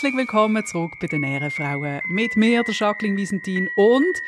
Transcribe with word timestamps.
Herzlich 0.00 0.16
willkommen 0.16 0.64
zurück 0.64 0.92
bei 0.98 1.08
den 1.08 1.22
Ehrenfrauen. 1.24 2.00
Mit 2.08 2.34
mir, 2.34 2.62
der 2.62 2.72
Jacqueline 2.72 3.18
Wiesentin 3.18 3.68
und 3.76 4.22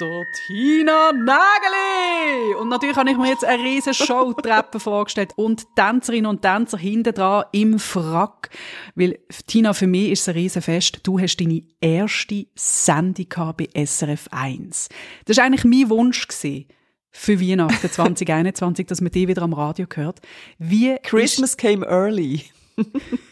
der 0.00 0.24
Tina 0.32 1.12
Nageli. 1.12 2.54
Und 2.58 2.70
natürlich 2.70 2.96
habe 2.96 3.10
ich 3.10 3.18
mir 3.18 3.28
jetzt 3.28 3.44
eine 3.44 3.62
riesige 3.62 3.92
Showtreppe 3.92 4.80
vorgestellt 4.80 5.34
und 5.36 5.66
Tänzerinnen 5.76 6.24
und 6.24 6.40
Tänzer 6.40 6.78
hinten 6.78 7.12
dran 7.12 7.44
im 7.52 7.78
Frack. 7.78 8.48
Weil, 8.94 9.18
Tina, 9.46 9.74
für 9.74 9.86
mich 9.86 10.12
ist 10.12 10.22
es 10.22 10.28
ein 10.28 10.36
Riesenfest. 10.36 11.00
Du 11.02 11.20
hast 11.20 11.36
deine 11.36 11.62
erste 11.78 12.46
Sendung 12.54 13.54
bei 13.54 13.68
SRF 13.84 14.28
1. 14.30 14.88
Das 15.26 15.36
war 15.36 15.44
eigentlich 15.44 15.64
mein 15.64 15.90
Wunsch. 15.90 16.26
Gewesen 16.26 16.64
für 17.10 17.38
Weihnachten 17.38 17.90
2021, 17.92 18.86
dass 18.86 19.02
man 19.02 19.12
die 19.12 19.28
wieder 19.28 19.42
am 19.42 19.52
Radio 19.52 19.86
hört. 19.94 20.22
Wie 20.58 20.96
Christmas 21.02 21.54
came 21.54 21.84
early. 21.84 22.44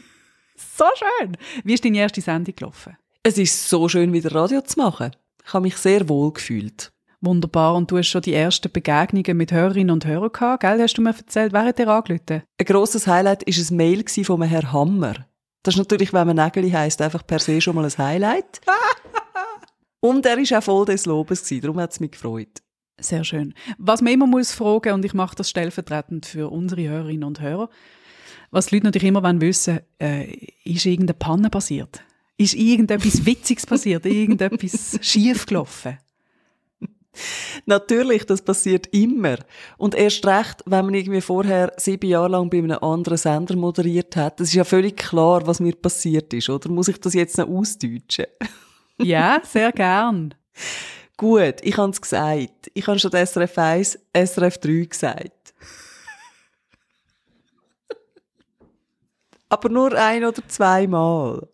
so 0.76 0.84
schön. 0.94 1.36
Wie 1.64 1.74
ist 1.74 1.84
deine 1.84 1.98
erste 1.98 2.20
Sendung 2.20 2.54
gelaufen? 2.54 2.96
Es 3.22 3.38
ist 3.38 3.68
so 3.68 3.88
schön, 3.88 4.12
wieder 4.12 4.34
Radio 4.34 4.60
zu 4.60 4.78
machen. 4.78 5.12
Ich 5.44 5.52
habe 5.52 5.62
mich 5.62 5.76
sehr 5.76 6.08
wohl 6.08 6.32
gefühlt. 6.32 6.92
Wunderbar. 7.20 7.74
Und 7.74 7.90
du 7.90 7.98
hast 7.98 8.08
schon 8.08 8.22
die 8.22 8.34
ersten 8.34 8.70
Begegnungen 8.70 9.36
mit 9.36 9.52
Hörerinnen 9.52 9.90
und 9.90 10.06
Hörern 10.06 10.32
gehabt, 10.32 10.60
gell? 10.60 10.80
Hast 10.80 10.98
du 10.98 11.02
mir 11.02 11.16
erzählt, 11.16 11.52
wer 11.52 11.64
hat 11.64 11.78
dir 11.78 11.88
angerufen? 11.88 12.42
Ein 12.58 12.66
grosses 12.66 13.06
Highlight 13.06 13.46
war 13.46 13.54
ein 13.54 13.76
Mail 13.76 14.04
von 14.24 14.42
Herrn 14.42 14.72
Hammer. 14.72 15.26
Das 15.62 15.74
ist 15.74 15.78
natürlich, 15.78 16.12
wenn 16.12 16.26
man 16.26 16.36
Nägeli 16.36 16.70
heisst, 16.70 17.02
einfach 17.02 17.26
per 17.26 17.40
se 17.40 17.60
schon 17.60 17.74
mal 17.74 17.84
ein 17.84 17.98
Highlight. 17.98 18.60
und 20.01 20.24
er 20.26 20.36
war 20.36 20.58
auch 20.58 20.62
voll 20.62 20.84
des 20.84 21.06
Lobes, 21.06 21.42
darum 21.60 21.80
hat 21.80 21.92
es 21.92 22.01
mich 22.01 22.12
gefreut. 22.12 22.62
Sehr 23.01 23.24
schön. 23.24 23.54
Was 23.76 24.01
man 24.01 24.12
immer 24.12 24.26
muss 24.26 24.52
fragen, 24.52 24.92
und 24.92 25.04
ich 25.04 25.12
mache 25.12 25.34
das 25.34 25.51
stellvertretend 25.51 26.26
für 26.26 26.51
unsere 26.51 26.88
Hörerinnen 26.88 27.24
und 27.24 27.40
Hörer, 27.40 27.68
was 28.57 28.66
die 28.66 28.76
Leute 28.76 28.87
natürlich 28.87 29.09
immer 29.09 29.23
wollen 29.23 29.43
wissen, 29.43 29.80
äh, 30.01 30.35
ist 30.65 30.87
irgendeine 30.87 31.18
Panne 31.18 31.51
passiert? 31.51 32.01
Ist 32.38 32.54
irgendetwas 32.54 33.26
Witziges 33.26 33.66
passiert? 33.66 34.07
irgendetwas 34.07 34.98
schief 35.02 35.45
gelaufen? 35.45 35.98
Natürlich, 37.66 38.24
das 38.24 38.40
passiert 38.40 38.87
immer. 38.88 39.37
Und 39.76 39.95
erst 39.95 40.26
recht, 40.26 40.63
wenn 40.65 40.87
man 40.87 40.95
irgendwie 40.95 41.21
vorher 41.21 41.73
sieben 41.76 42.09
Jahre 42.09 42.29
lang 42.29 42.48
bei 42.48 42.59
einem 42.59 42.79
anderen 42.79 43.18
Sender 43.18 43.57
moderiert 43.57 44.16
hat, 44.16 44.40
das 44.40 44.48
ist 44.48 44.54
ja 44.54 44.65
völlig 44.65 44.96
klar, 44.96 45.46
was 45.46 45.60
mir 45.60 45.74
passiert 45.74 46.32
ist, 46.32 46.48
oder? 46.48 46.70
Muss 46.70 46.88
ich 46.88 46.98
das 46.98 47.13
jetzt 47.13 47.37
noch 47.37 47.48
ausdeutschen? 47.48 48.26
ja, 48.98 49.41
sehr 49.46 49.73
gern. 49.73 50.35
Gut, 51.18 51.57
ich 51.63 51.76
habe 51.76 51.91
es 51.91 52.01
gesagt. 52.01 52.70
Ich 52.73 52.87
habe 52.87 52.98
schon 52.98 53.10
SRF 53.10 53.59
1, 53.59 53.98
SRF 54.15 54.59
3 54.59 54.85
gesagt. 54.85 55.35
Aber 59.48 59.68
nur 59.68 59.92
ein 59.94 60.24
oder 60.24 60.46
zweimal. 60.48 61.48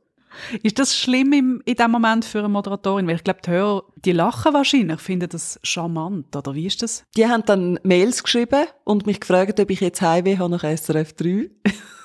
Ist 0.62 0.78
das 0.78 0.96
schlimm 0.96 1.32
im, 1.32 1.62
in 1.64 1.74
dem 1.74 1.90
Moment 1.90 2.24
für 2.24 2.38
eine 2.38 2.48
Moderatorin? 2.48 3.06
Weil 3.06 3.16
ich 3.16 3.24
glaube, 3.24 3.40
die 3.44 3.50
Hörer, 3.50 3.84
die 3.96 4.12
lachen 4.12 4.54
wahrscheinlich, 4.54 5.00
finden 5.00 5.28
das 5.28 5.60
charmant, 5.62 6.34
oder 6.34 6.54
wie 6.54 6.66
ist 6.66 6.82
das? 6.82 7.04
Die 7.16 7.26
haben 7.26 7.44
dann 7.44 7.78
Mails 7.82 8.22
geschrieben 8.22 8.66
und 8.84 9.06
mich 9.06 9.20
gefragt, 9.20 9.60
ob 9.60 9.70
ich 9.70 9.80
jetzt 9.80 10.00
Heimweh 10.00 10.38
habe 10.38 10.50
nach 10.50 10.64
SRF 10.64 11.12
3. 11.14 11.50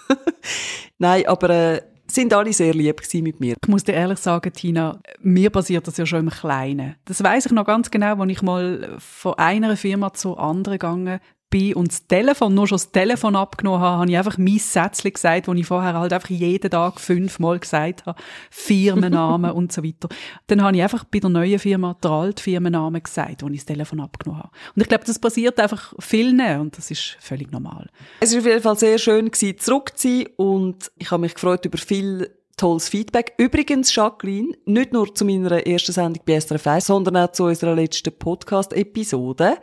Nein, 0.98 1.26
aber 1.28 1.50
äh, 1.50 1.82
sind 2.08 2.34
alle 2.34 2.54
sehr 2.54 2.74
lieb 2.74 3.02
mit 3.14 3.40
mir. 3.40 3.56
Ich 3.62 3.68
muss 3.68 3.84
dir 3.84 3.94
ehrlich 3.94 4.20
sagen, 4.20 4.52
Tina, 4.54 5.02
mir 5.20 5.50
passiert 5.50 5.88
das 5.88 5.98
ja 5.98 6.06
schon 6.06 6.22
im 6.22 6.30
Kleinen. 6.30 6.96
Das 7.06 7.22
weiß 7.24 7.48
ich 7.48 7.52
noch 7.52 7.66
ganz 7.66 7.92
genau, 7.92 8.16
als 8.16 8.32
ich 8.32 8.42
mal 8.42 8.96
von 8.98 9.34
einer 9.36 9.76
Firma 9.78 10.14
zur 10.14 10.40
anderen 10.40 10.80
gegangen 10.80 11.20
bin 11.50 11.74
und 11.76 11.90
das 11.90 12.08
Telefon, 12.08 12.54
nur 12.54 12.68
schon 12.68 12.78
das 12.78 12.92
Telefon 12.92 13.36
abgenommen 13.36 13.82
habe, 13.82 13.98
habe 14.00 14.12
ich 14.12 14.18
einfach 14.18 14.38
mein 14.38 14.60
Sätzchen 14.60 15.14
gesagt, 15.14 15.48
das 15.48 15.56
ich 15.56 15.66
vorher 15.66 15.94
halt 15.94 16.12
einfach 16.12 16.30
jeden 16.30 16.70
Tag 16.70 17.00
fünfmal 17.00 17.60
gesagt 17.60 18.06
habe. 18.06 18.20
Firmennamen 18.52 19.52
und 19.54 19.72
so 19.72 19.84
weiter. 19.84 20.10
Dann 20.48 20.62
habe 20.62 20.76
ich 20.76 20.84
einfach 20.84 21.04
bei 21.06 21.20
der 21.20 21.30
neuen 21.30 21.60
Firma 21.60 21.96
den 22.04 22.12
alten 22.12 22.42
Firmennamen 22.42 23.02
gesagt, 23.02 23.44
wo 23.44 23.48
ich 23.48 23.60
das 23.60 23.66
Telefon 23.66 24.00
abgenommen 24.00 24.44
habe. 24.44 24.54
Und 24.76 24.82
ich 24.82 24.90
glaube, 24.90 25.06
das 25.06 25.20
passiert 25.20 25.60
einfach 25.60 25.94
vielen 26.00 26.40
und 26.60 26.78
das 26.78 26.92
ist 26.92 27.18
völlig 27.20 27.52
normal. 27.52 27.90
Es 28.20 28.34
war 28.34 28.40
auf 28.40 28.46
jeden 28.46 28.62
Fall 28.62 28.78
sehr 28.78 28.98
schön, 28.98 29.32
zurück 29.34 29.98
zu 29.98 30.08
sein 30.08 30.28
und 30.36 30.92
ich 30.98 31.12
habe 31.12 31.22
mich 31.22 31.34
gefreut 31.34 31.66
über 31.66 31.78
viel 31.78 32.30
tolles 32.58 32.90
Feedback. 32.90 33.34
Übrigens, 33.38 33.96
Jacqueline, 33.96 34.54
nicht 34.66 34.92
nur 34.92 35.14
zu 35.14 35.24
meiner 35.24 35.66
ersten 35.66 35.92
Sendung 35.92 36.24
bei 36.26 36.40
SRF 36.40 36.66
1, 36.66 36.88
sondern 36.88 37.18
auch 37.18 37.32
zu 37.32 37.46
unserer 37.46 37.76
letzten 37.76 38.12
Podcast-Episode. 38.12 39.58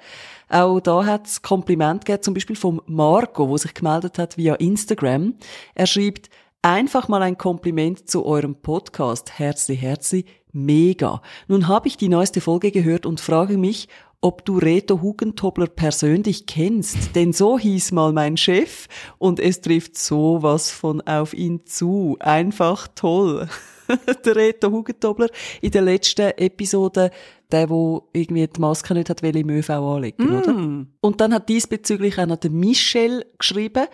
Auch 0.49 0.81
da 0.81 1.05
hat 1.05 1.27
es 1.27 1.43
Kompliment 1.43 2.05
gegeben, 2.05 2.23
zum 2.23 2.35
Beispiel 2.35 2.57
vom 2.57 2.81
Marco, 2.87 3.49
wo 3.49 3.57
sich 3.57 3.75
gemeldet 3.75 4.19
hat 4.19 4.37
via 4.37 4.55
Instagram. 4.55 5.35
Er 5.75 5.87
schreibt, 5.87 6.31
einfach 6.63 7.09
mal 7.09 7.23
ein 7.23 7.39
Kompliment 7.39 8.09
zu 8.09 8.25
eurem 8.25 8.55
Podcast. 8.55 9.39
Herzlich, 9.39 9.83
herzlich, 9.83 10.27
mega. 10.53 11.21
Nun 11.49 11.69
habe 11.69 11.89
ich 11.89 11.97
die 11.97 12.09
neueste 12.09 12.41
Folge 12.41 12.71
gehört 12.71 13.07
und 13.07 13.21
frage 13.21 13.59
mich, 13.59 13.89
ob 14.25 14.47
du 14.47 14.57
Reto 14.57 15.03
Hugentobler 15.03 15.67
persönlich 15.67 16.47
kennst, 16.47 17.15
denn 17.15 17.35
so 17.35 17.59
hieß 17.59 17.93
mal 17.93 18.15
mein 18.15 18.39
Chef 18.39 18.89
und 19.19 19.39
es 19.39 19.61
trifft 19.61 19.99
sowas 19.99 20.71
von 20.71 21.03
auf 21.03 21.35
ihn 21.35 21.67
zu. 21.67 22.17
Einfach 22.21 22.89
toll. 22.95 23.49
der 24.25 24.37
Reto 24.37 24.71
Hugentobler 24.71 25.29
in 25.61 25.71
der 25.71 25.83
letzten 25.83 26.33
Episode, 26.37 27.11
der, 27.51 27.71
wo 27.71 28.09
irgendwie 28.13 28.47
die 28.47 28.61
Maske 28.61 28.95
nicht 28.95 29.11
hat, 29.11 29.23
will 29.23 29.37
im 29.37 29.51
ÖV 29.51 29.71
anlegen, 29.71 30.27
mm. 30.27 30.37
oder? 30.37 30.87
Und 31.01 31.21
dann 31.21 31.35
hat 31.35 31.49
diesbezüglich 31.49 32.19
auch 32.19 32.27
noch 32.27 32.37
der 32.37 32.51
Michel 32.51 33.25
geschrieben, 33.39 33.87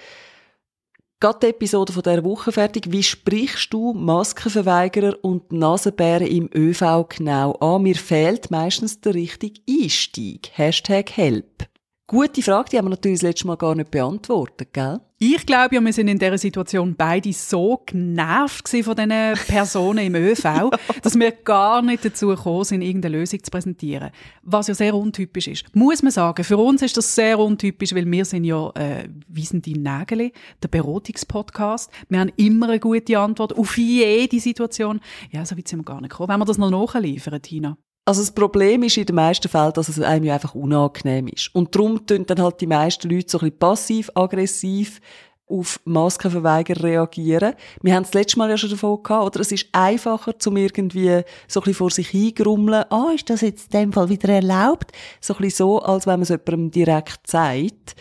Gerade 1.22 1.38
die 1.40 1.46
Episode 1.48 1.92
von 1.92 2.02
dieser 2.02 2.24
Woche 2.24 2.50
fertig. 2.50 2.92
Wie 2.92 3.02
sprichst 3.02 3.74
du 3.74 3.92
Maskenverweigerer 3.92 5.18
und 5.20 5.52
Nasenbären 5.52 6.26
im 6.26 6.48
ÖV 6.54 7.06
genau 7.10 7.52
an? 7.56 7.82
Mir 7.82 7.96
fehlt 7.96 8.50
meistens 8.50 9.02
der 9.02 9.12
richtige 9.12 9.60
Einstieg. 9.68 10.50
Hashtag 10.54 11.10
Help. 11.10 11.69
Gute 12.10 12.42
Frage, 12.42 12.70
die 12.70 12.76
haben 12.76 12.86
wir 12.86 12.90
natürlich 12.90 13.20
das 13.20 13.28
letzte 13.28 13.46
Mal 13.46 13.56
gar 13.56 13.76
nicht 13.76 13.92
beantwortet, 13.92 14.72
gell? 14.72 14.98
Ich 15.20 15.46
glaube 15.46 15.76
ja, 15.76 15.80
wir 15.80 15.92
sind 15.92 16.08
in 16.08 16.18
dieser 16.18 16.38
Situation 16.38 16.96
beide 16.96 17.32
so 17.32 17.84
genervt 17.86 18.68
von 18.68 18.96
diesen 18.96 19.34
Personen 19.46 20.06
im 20.06 20.16
ÖV, 20.16 20.42
dass 21.04 21.16
wir 21.16 21.30
gar 21.30 21.82
nicht 21.82 22.04
dazu 22.04 22.26
gekommen 22.26 22.64
sind, 22.64 22.82
irgendeine 22.82 23.18
Lösung 23.18 23.44
zu 23.44 23.52
präsentieren. 23.52 24.10
Was 24.42 24.66
ja 24.66 24.74
sehr 24.74 24.92
untypisch 24.92 25.46
ist. 25.46 25.76
Muss 25.76 26.02
man 26.02 26.10
sagen, 26.10 26.42
für 26.42 26.56
uns 26.56 26.82
ist 26.82 26.96
das 26.96 27.14
sehr 27.14 27.38
untypisch, 27.38 27.94
weil 27.94 28.10
wir 28.10 28.24
sind 28.24 28.42
ja, 28.42 28.70
äh, 28.70 29.08
wie 29.28 29.44
sind 29.44 29.64
die 29.64 29.74
Nägel, 29.74 30.32
der 30.64 30.68
Beratungspodcast. 30.68 31.92
Wir 32.08 32.18
haben 32.18 32.32
immer 32.34 32.70
eine 32.70 32.80
gute 32.80 33.20
Antwort 33.20 33.56
auf 33.56 33.78
jede 33.78 34.40
Situation. 34.40 34.98
Ja, 35.30 35.46
so 35.46 35.56
weit 35.56 35.68
sind 35.68 35.78
wir 35.78 35.84
gar 35.84 36.00
nicht 36.00 36.10
gekommen. 36.10 36.30
Wenn 36.30 36.40
wir 36.40 36.44
das 36.44 36.58
noch 36.58 36.70
nachliefern, 36.70 37.40
Tina. 37.40 37.76
Also 38.10 38.22
das 38.22 38.32
Problem 38.32 38.82
ist 38.82 38.96
in 38.96 39.06
den 39.06 39.14
meisten 39.14 39.48
Fällen, 39.48 39.72
dass 39.72 39.88
es 39.88 40.00
einem 40.00 40.24
ja 40.24 40.34
einfach 40.34 40.56
unangenehm 40.56 41.28
ist. 41.28 41.54
Und 41.54 41.76
darum 41.76 42.04
tun 42.04 42.26
dann 42.26 42.42
halt 42.42 42.60
die 42.60 42.66
meisten 42.66 43.08
Leute 43.08 43.30
so 43.30 43.38
ein 43.38 43.42
bisschen 43.42 43.58
passiv, 43.60 44.10
aggressiv 44.16 45.00
auf 45.46 45.78
Maskenverweiger 45.84 46.82
reagieren. 46.82 47.54
Wir 47.82 47.94
haben 47.94 48.02
es 48.02 48.12
letztes 48.12 48.36
Mal 48.36 48.50
ja 48.50 48.56
schon 48.56 48.70
davon 48.70 49.00
gehabt, 49.00 49.26
oder? 49.26 49.38
Es 49.38 49.52
ist 49.52 49.66
einfacher, 49.70 50.36
zum 50.40 50.56
irgendwie 50.56 51.22
so 51.46 51.60
ein 51.60 51.62
bisschen 51.62 51.74
vor 51.74 51.90
sich 51.92 52.08
hingrummeln. 52.08 52.84
Ah, 52.90 53.12
ist 53.14 53.30
das 53.30 53.42
jetzt 53.42 53.72
in 53.72 53.80
dem 53.80 53.92
Fall 53.92 54.08
wieder 54.08 54.30
erlaubt? 54.30 54.90
So 55.20 55.34
ein 55.34 55.42
bisschen 55.42 55.58
so, 55.58 55.78
als 55.80 56.08
wenn 56.08 56.14
man 56.14 56.22
es 56.22 56.30
jemandem 56.30 56.72
direkt 56.72 57.28
sagt. 57.28 57.94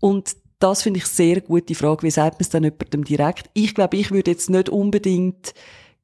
Und 0.00 0.32
das 0.58 0.82
finde 0.82 0.98
ich 0.98 1.06
sehr 1.06 1.40
gute 1.40 1.76
Frage. 1.76 2.02
Wie 2.02 2.10
sagt 2.10 2.34
man 2.34 2.40
es 2.40 2.48
dann 2.48 2.64
jemandem 2.64 3.04
direkt? 3.04 3.48
Ich 3.52 3.76
glaube, 3.76 3.96
ich 3.96 4.10
würde 4.10 4.32
jetzt 4.32 4.50
nicht 4.50 4.70
unbedingt 4.70 5.54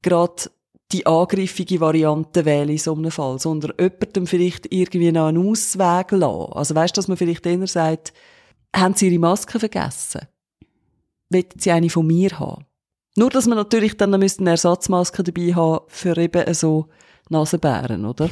gerade 0.02 0.44
die 0.92 1.04
angriffige 1.06 1.80
Variante 1.80 2.44
wähle 2.44 2.72
in 2.72 2.78
so 2.78 2.94
einem 2.94 3.10
Fall, 3.10 3.38
sondern 3.38 3.74
jemandem 3.78 4.26
vielleicht 4.26 4.72
irgendwie 4.72 5.12
noch 5.12 5.26
einen 5.26 5.46
Ausweg 5.46 6.12
lassen. 6.12 6.52
Also 6.52 6.74
weißt 6.74 6.96
du, 6.96 6.98
dass 6.98 7.08
man 7.08 7.18
vielleicht 7.18 7.44
eher 7.44 7.66
sagt, 7.66 8.12
haben 8.74 8.94
Sie 8.94 9.08
Ihre 9.08 9.18
Maske 9.18 9.58
vergessen? 9.58 10.22
Wollen 11.30 11.44
Sie 11.56 11.70
eine 11.70 11.90
von 11.90 12.06
mir 12.06 12.38
haben? 12.38 12.64
Nur, 13.16 13.30
dass 13.30 13.46
man 13.46 13.58
natürlich 13.58 13.96
dann 13.96 14.14
eine 14.14 14.50
Ersatzmaske 14.50 15.22
dabei 15.22 15.54
haben 15.54 15.84
für 15.88 16.16
eben 16.16 16.54
so 16.54 16.86
Nasenbären, 17.28 18.06
oder? 18.06 18.30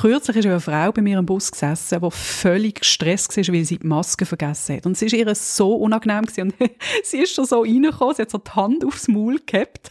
Kürzlich 0.00 0.36
ist 0.38 0.46
eine 0.46 0.60
Frau 0.60 0.90
bei 0.90 1.00
mir 1.00 1.18
im 1.18 1.26
Bus 1.26 1.50
gesessen, 1.50 2.00
die 2.02 2.10
völlig 2.10 2.80
gestresst 2.80 3.36
war, 3.36 3.54
weil 3.54 3.64
sie 3.64 3.78
die 3.78 3.86
Maske 3.86 4.26
vergessen 4.26 4.76
hat. 4.76 4.86
Und 4.86 5.00
es 5.00 5.02
war 5.02 5.12
ihr 5.12 5.34
so 5.34 5.76
unangenehm. 5.76 6.24
Gewesen. 6.24 6.52
Und 6.58 6.70
sie 7.04 7.18
ist 7.18 7.34
schon 7.34 7.46
so 7.46 7.60
reingekommen, 7.62 8.14
sie 8.16 8.22
hat 8.22 8.30
so 8.30 8.38
die 8.38 8.50
Hand 8.50 8.84
aufs 8.84 9.08
Maul 9.08 9.38
gehabt 9.46 9.90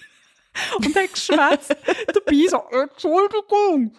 und 0.77 0.95
hat 0.95 1.13
geschwätzt. 1.13 1.75
Dabei 2.13 2.47
so, 2.49 2.63
Entschuldigung. 2.71 3.91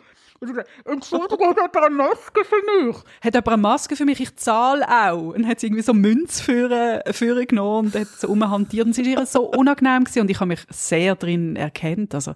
Entschuldigung, 0.86 1.54
hat 1.54 1.76
er 1.76 1.86
eine 1.86 1.94
Maske 1.94 2.42
für 2.44 2.86
mich? 2.86 2.96
Hat 3.20 3.36
aber 3.36 3.52
eine 3.52 3.60
Maske 3.60 3.94
für 3.94 4.06
mich? 4.06 4.20
Ich 4.20 4.36
zahle 4.36 4.88
auch. 4.88 5.34
Und 5.34 5.46
hat 5.46 5.60
sie 5.60 5.66
irgendwie 5.66 5.82
so 5.82 5.92
Münz 5.92 6.40
für, 6.40 7.02
für 7.12 7.44
genommen 7.44 7.88
und 7.88 7.94
hat 7.94 8.08
so 8.18 8.28
umhantiert. 8.28 8.86
Und 8.86 8.98
es 8.98 9.16
war 9.16 9.26
so 9.26 9.42
unangenehm 9.50 10.04
gewesen. 10.04 10.20
und 10.20 10.30
ich 10.30 10.40
habe 10.40 10.48
mich 10.48 10.60
sehr 10.70 11.14
drin 11.14 11.56
erkannt. 11.56 12.14
Also, 12.14 12.34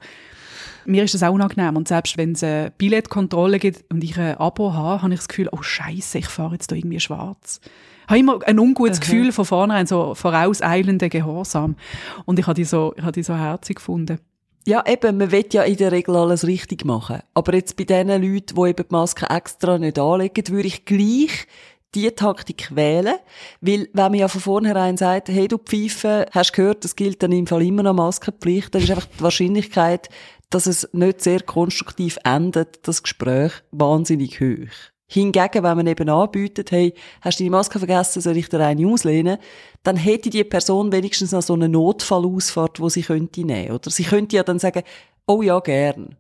mir 0.84 1.04
ist 1.04 1.14
das 1.14 1.22
auch 1.22 1.32
unangenehm. 1.32 1.76
Und 1.76 1.88
selbst 1.88 2.18
wenn 2.18 2.32
es 2.32 2.42
eine 2.42 2.72
Billetkontrolle 2.76 3.58
gibt 3.58 3.90
und 3.90 4.04
ich 4.04 4.18
ein 4.18 4.36
Abo 4.36 4.74
habe, 4.74 5.00
habe 5.00 5.14
ich 5.14 5.20
das 5.20 5.28
Gefühl, 5.28 5.48
oh 5.50 5.62
Scheiße, 5.62 6.18
ich 6.18 6.28
fahre 6.28 6.52
jetzt 6.52 6.70
da 6.70 6.76
irgendwie 6.76 7.00
schwarz 7.00 7.60
habe 8.08 8.18
immer 8.18 8.38
ein 8.44 8.58
ungutes 8.58 8.98
Aha. 8.98 9.04
Gefühl 9.04 9.32
von 9.32 9.44
vornherein, 9.44 9.86
so 9.86 10.14
vorauseilenden 10.14 11.10
Gehorsam. 11.10 11.76
Und 12.24 12.38
ich 12.38 12.46
habe 12.46 12.54
die 12.54 12.64
so, 12.64 12.94
ich 12.96 13.02
habe 13.02 13.12
die 13.12 13.22
so 13.22 13.34
herzig 13.34 13.76
gefunden. 13.76 14.18
Ja, 14.66 14.82
eben, 14.86 15.18
man 15.18 15.30
will 15.30 15.44
ja 15.52 15.62
in 15.62 15.76
der 15.76 15.92
Regel 15.92 16.16
alles 16.16 16.46
richtig 16.46 16.86
machen. 16.86 17.20
Aber 17.34 17.54
jetzt 17.54 17.76
bei 17.76 17.84
den 17.84 18.08
Leuten, 18.08 18.54
die 18.54 18.68
eben 18.70 18.84
die 18.88 18.94
Maske 18.94 19.28
extra 19.28 19.76
nicht 19.78 19.98
anlegen, 19.98 20.48
würde 20.48 20.68
ich 20.68 20.86
gleich 20.86 21.46
die 21.94 22.10
Taktik 22.10 22.74
wählen, 22.74 23.14
weil 23.60 23.88
wenn 23.92 24.10
man 24.10 24.14
ja 24.14 24.28
von 24.28 24.40
vornherein 24.40 24.96
sagt, 24.96 25.28
hey 25.28 25.48
du 25.48 25.58
Pfeife, 25.58 26.26
hast 26.32 26.52
gehört, 26.52 26.84
das 26.84 26.96
gilt 26.96 27.22
dann 27.22 27.30
im 27.30 27.46
Fall 27.46 27.62
immer 27.62 27.84
noch 27.84 27.94
Maskenpflicht, 27.94 28.74
dann 28.74 28.82
ist 28.82 28.90
einfach 28.90 29.06
die 29.06 29.22
Wahrscheinlichkeit, 29.22 30.08
dass 30.50 30.66
es 30.66 30.88
nicht 30.92 31.22
sehr 31.22 31.40
konstruktiv 31.40 32.18
endet, 32.24 32.86
das 32.86 33.02
Gespräch 33.02 33.52
wahnsinnig 33.70 34.40
hoch. 34.40 34.93
Hingegen, 35.06 35.62
wenn 35.62 35.76
man 35.76 35.86
eben 35.86 36.08
anbietet, 36.08 36.70
hey, 36.70 36.94
hast 37.20 37.38
du 37.38 37.44
die 37.44 37.50
Maske 37.50 37.78
vergessen, 37.78 38.22
soll 38.22 38.38
ich 38.38 38.48
dir 38.48 38.60
eine 38.60 38.86
auslehnen, 38.88 39.38
dann 39.82 39.96
hätte 39.96 40.30
die 40.30 40.44
Person 40.44 40.92
wenigstens 40.92 41.32
noch 41.32 41.42
so 41.42 41.52
eine 41.52 41.68
Notfallausfahrt, 41.68 42.80
wo 42.80 42.88
sie 42.88 43.02
könnte 43.02 43.44
nehmen. 43.44 43.72
Oder 43.72 43.90
sie 43.90 44.04
könnte 44.04 44.36
ja 44.36 44.42
dann 44.42 44.58
sagen, 44.58 44.82
oh 45.26 45.42
ja, 45.42 45.60
gern. 45.60 46.16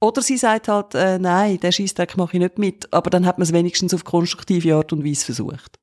Oder 0.00 0.22
sie 0.22 0.36
sagt 0.36 0.68
halt, 0.68 0.94
äh, 0.94 1.18
nein, 1.18 1.58
den 1.58 1.72
Scheissdreck 1.72 2.16
mache 2.16 2.36
ich 2.36 2.42
nicht 2.42 2.58
mit. 2.58 2.92
Aber 2.92 3.10
dann 3.10 3.26
hat 3.26 3.38
man 3.38 3.44
es 3.44 3.52
wenigstens 3.52 3.94
auf 3.94 4.04
konstruktive 4.04 4.74
Art 4.74 4.92
und 4.92 5.04
Weise 5.04 5.24
versucht. 5.24 5.78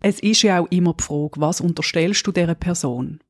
Es 0.00 0.18
ist 0.20 0.42
ja 0.42 0.60
auch 0.60 0.66
immer 0.70 0.94
die 0.94 1.04
Frage, 1.04 1.40
was 1.40 1.60
unterstellst 1.60 2.26
du 2.26 2.32
dieser 2.32 2.56
Person? 2.56 3.20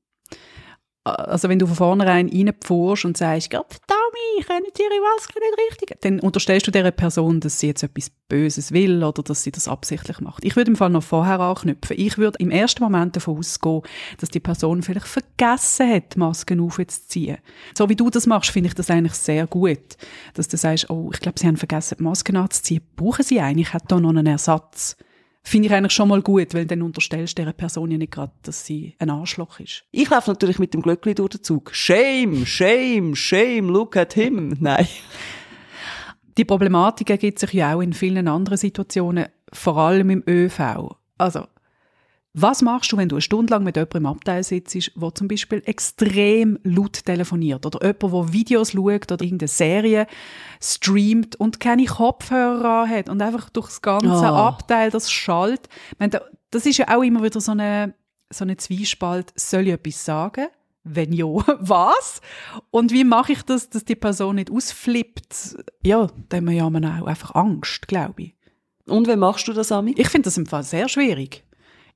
Also 1.04 1.48
wenn 1.48 1.58
du 1.58 1.66
von 1.66 1.76
vornherein 1.76 2.28
reinpfuhrst 2.28 3.04
und 3.04 3.16
sagst, 3.16 3.50
verdammt, 3.50 4.46
können 4.46 4.66
Sie 4.74 4.82
Ihre 4.82 5.00
Maske 5.00 5.38
nicht 5.38 5.70
richtig, 5.70 6.00
dann 6.00 6.20
unterstellst 6.20 6.66
du 6.66 6.70
dieser 6.70 6.90
Person, 6.90 7.40
dass 7.40 7.58
sie 7.58 7.68
jetzt 7.68 7.82
etwas 7.82 8.10
Böses 8.28 8.72
will 8.72 9.02
oder 9.02 9.22
dass 9.22 9.42
sie 9.42 9.52
das 9.52 9.68
absichtlich 9.68 10.20
macht. 10.20 10.44
Ich 10.44 10.56
würde 10.56 10.70
im 10.70 10.76
Fall 10.76 10.90
noch 10.90 11.02
vorher 11.02 11.40
anknüpfen. 11.40 11.96
Ich 11.98 12.18
würde 12.18 12.38
im 12.38 12.50
ersten 12.50 12.82
Moment 12.82 13.16
davon 13.16 13.38
ausgehen, 13.38 13.82
dass 14.18 14.30
die 14.30 14.40
Person 14.40 14.82
vielleicht 14.82 15.08
vergessen 15.08 15.92
hat, 15.92 16.16
Masken 16.16 16.60
aufzuziehen. 16.60 17.38
So 17.76 17.88
wie 17.88 17.96
du 17.96 18.10
das 18.10 18.26
machst, 18.26 18.50
finde 18.50 18.68
ich 18.68 18.74
das 18.74 18.90
eigentlich 18.90 19.14
sehr 19.14 19.46
gut. 19.46 19.96
Dass 20.34 20.48
du 20.48 20.56
sagst, 20.56 20.88
oh, 20.90 21.10
ich 21.12 21.20
glaube, 21.20 21.38
Sie 21.38 21.46
haben 21.46 21.56
vergessen, 21.56 21.96
die 21.98 22.04
Masken 22.04 22.36
anzuziehen. 22.36 22.82
Brauchen 22.96 23.24
Sie 23.24 23.40
eigentlich? 23.40 23.68
Ich 23.68 23.74
hätte 23.74 23.86
da 23.88 24.00
noch 24.00 24.10
einen 24.10 24.26
Ersatz. 24.26 24.96
Finde 25.44 25.66
ich 25.66 25.74
eigentlich 25.74 25.92
schon 25.92 26.08
mal 26.08 26.22
gut, 26.22 26.54
weil 26.54 26.66
dann 26.66 26.82
unterstellst 26.82 27.36
du 27.36 27.42
dieser 27.42 27.52
Person 27.52 27.90
ja 27.90 27.98
nicht 27.98 28.12
gerade, 28.12 28.32
dass 28.42 28.64
sie 28.64 28.94
ein 28.98 29.10
Arschloch 29.10 29.58
ist. 29.58 29.84
Ich 29.90 30.08
laufe 30.08 30.30
natürlich 30.30 30.58
mit 30.58 30.72
dem 30.72 30.82
Glöckli 30.82 31.14
durch 31.14 31.30
den 31.30 31.42
Zug. 31.42 31.74
Shame, 31.74 32.46
shame, 32.46 33.16
shame, 33.16 33.68
look 33.68 33.96
at 33.96 34.12
him. 34.14 34.56
Nein. 34.60 34.86
Die 36.38 36.44
Problematik 36.44 37.10
ergibt 37.10 37.40
sich 37.40 37.52
ja 37.52 37.74
auch 37.74 37.80
in 37.80 37.92
vielen 37.92 38.28
anderen 38.28 38.56
Situationen, 38.56 39.26
vor 39.52 39.76
allem 39.78 40.10
im 40.10 40.22
ÖV. 40.26 40.96
Also, 41.18 41.46
was 42.34 42.62
machst 42.62 42.90
du, 42.90 42.96
wenn 42.96 43.10
du 43.10 43.16
eine 43.16 43.20
Stunde 43.20 43.52
lang 43.52 43.62
mit 43.62 43.76
jemandem 43.76 44.02
im 44.02 44.06
Abteil 44.06 44.42
sitzt, 44.42 44.74
der 44.74 45.14
zum 45.14 45.28
Beispiel 45.28 45.62
extrem 45.66 46.58
laut 46.62 47.04
telefoniert 47.04 47.66
oder 47.66 47.84
jemand, 47.84 48.02
der 48.02 48.32
Videos 48.32 48.72
schaut 48.72 49.12
oder 49.12 49.22
irgendeine 49.22 49.48
Serie 49.48 50.06
streamt 50.60 51.36
und 51.36 51.60
keine 51.60 51.84
Kopfhörer 51.84 52.88
hat 52.88 53.10
und 53.10 53.20
einfach 53.20 53.50
durch 53.50 53.66
das 53.66 53.82
ganze 53.82 54.08
oh. 54.08 54.34
Abteil 54.34 54.90
das 54.90 55.12
schallt? 55.12 55.68
Das 56.50 56.64
ist 56.64 56.78
ja 56.78 56.96
auch 56.96 57.02
immer 57.02 57.22
wieder 57.22 57.40
so 57.40 57.52
eine, 57.52 57.94
so 58.30 58.44
eine 58.44 58.56
Zwiespalt. 58.56 59.32
Soll 59.36 59.66
ich 59.66 59.74
etwas 59.74 60.02
sagen? 60.02 60.46
Wenn 60.84 61.12
ja, 61.12 61.26
was? 61.60 62.22
Und 62.70 62.92
wie 62.92 63.04
mache 63.04 63.32
ich 63.32 63.42
das, 63.42 63.68
dass 63.68 63.84
die 63.84 63.94
Person 63.94 64.36
nicht 64.36 64.50
ausflippt? 64.50 65.56
Ja, 65.84 66.08
da 66.30 66.38
haben 66.38 66.46
wir 66.46 66.54
ja 66.54 66.64
auch 66.64 67.06
einfach 67.06 67.34
Angst, 67.34 67.88
glaube 67.88 68.22
ich. 68.22 68.34
Und 68.86 69.06
wie 69.06 69.16
machst 69.16 69.46
du 69.48 69.52
das, 69.52 69.70
Ami? 69.70 69.94
Ich 69.98 70.08
finde 70.08 70.26
das 70.26 70.38
im 70.38 70.46
Fall 70.46 70.62
sehr 70.62 70.88
schwierig. 70.88 71.44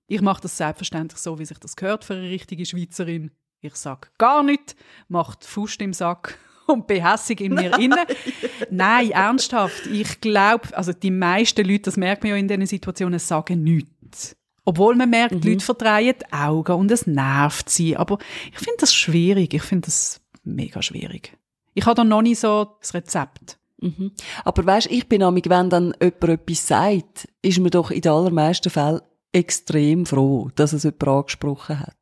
Ich 0.08 0.20
mache 0.20 0.42
das 0.42 0.56
selbstverständlich 0.56 1.20
so, 1.20 1.38
wie 1.38 1.44
sich 1.44 1.58
das 1.58 1.76
gehört 1.76 2.04
für 2.04 2.14
eine 2.14 2.28
richtige 2.28 2.64
Schweizerin. 2.64 3.32
Ich 3.60 3.74
sage 3.74 4.08
gar 4.18 4.42
nichts, 4.42 4.76
mache 5.08 5.38
die 5.42 5.46
Faust 5.46 5.80
im 5.80 5.92
Sack 5.92 6.38
und 6.66 6.86
behässig 6.86 7.40
in 7.40 7.54
mir 7.54 7.76
inne. 7.78 8.06
Nein, 8.70 9.10
ernsthaft. 9.10 9.86
Ich 9.86 10.20
glaube, 10.20 10.76
also 10.76 10.92
die 10.92 11.10
meisten 11.10 11.66
Leute, 11.66 11.82
das 11.82 11.96
merkt 11.96 12.22
man 12.22 12.30
ja 12.30 12.36
in 12.36 12.48
diesen 12.48 12.66
Situationen, 12.66 13.18
sagen 13.18 13.64
nichts. 13.64 14.36
Obwohl 14.64 14.96
man 14.96 15.10
merkt, 15.10 15.34
mhm. 15.34 15.40
die 15.40 15.52
Leute 15.52 15.64
verdrehen 15.64 16.14
die 16.20 16.32
Augen 16.32 16.72
und 16.72 16.90
es 16.90 17.06
nervt 17.06 17.70
sie. 17.70 17.96
Aber 17.96 18.18
ich 18.52 18.58
finde 18.58 18.78
das 18.80 18.94
schwierig. 18.94 19.54
Ich 19.54 19.62
finde 19.62 19.86
das 19.86 20.20
mega 20.42 20.82
schwierig. 20.82 21.36
Ich 21.74 21.86
habe 21.86 21.94
da 21.94 22.04
noch 22.04 22.22
nie 22.22 22.34
so 22.34 22.76
das 22.80 22.94
Rezept. 22.94 23.58
Mhm. 23.80 24.12
Aber 24.44 24.66
weißt, 24.66 24.90
ich 24.90 25.08
bin 25.08 25.22
amig, 25.22 25.48
wenn 25.48 25.70
dann 25.70 25.94
jemand 26.00 26.24
etwas 26.24 26.66
sagt, 26.66 27.28
ist 27.42 27.58
mir 27.58 27.70
doch 27.70 27.90
in 27.90 28.00
den 28.00 28.12
allermeisten 28.12 28.70
Fällen 28.70 29.02
extrem 29.36 30.06
froh, 30.06 30.48
dass 30.54 30.72
es 30.72 30.84
jemand 30.84 31.08
angesprochen 31.08 31.80
hat. 31.80 31.96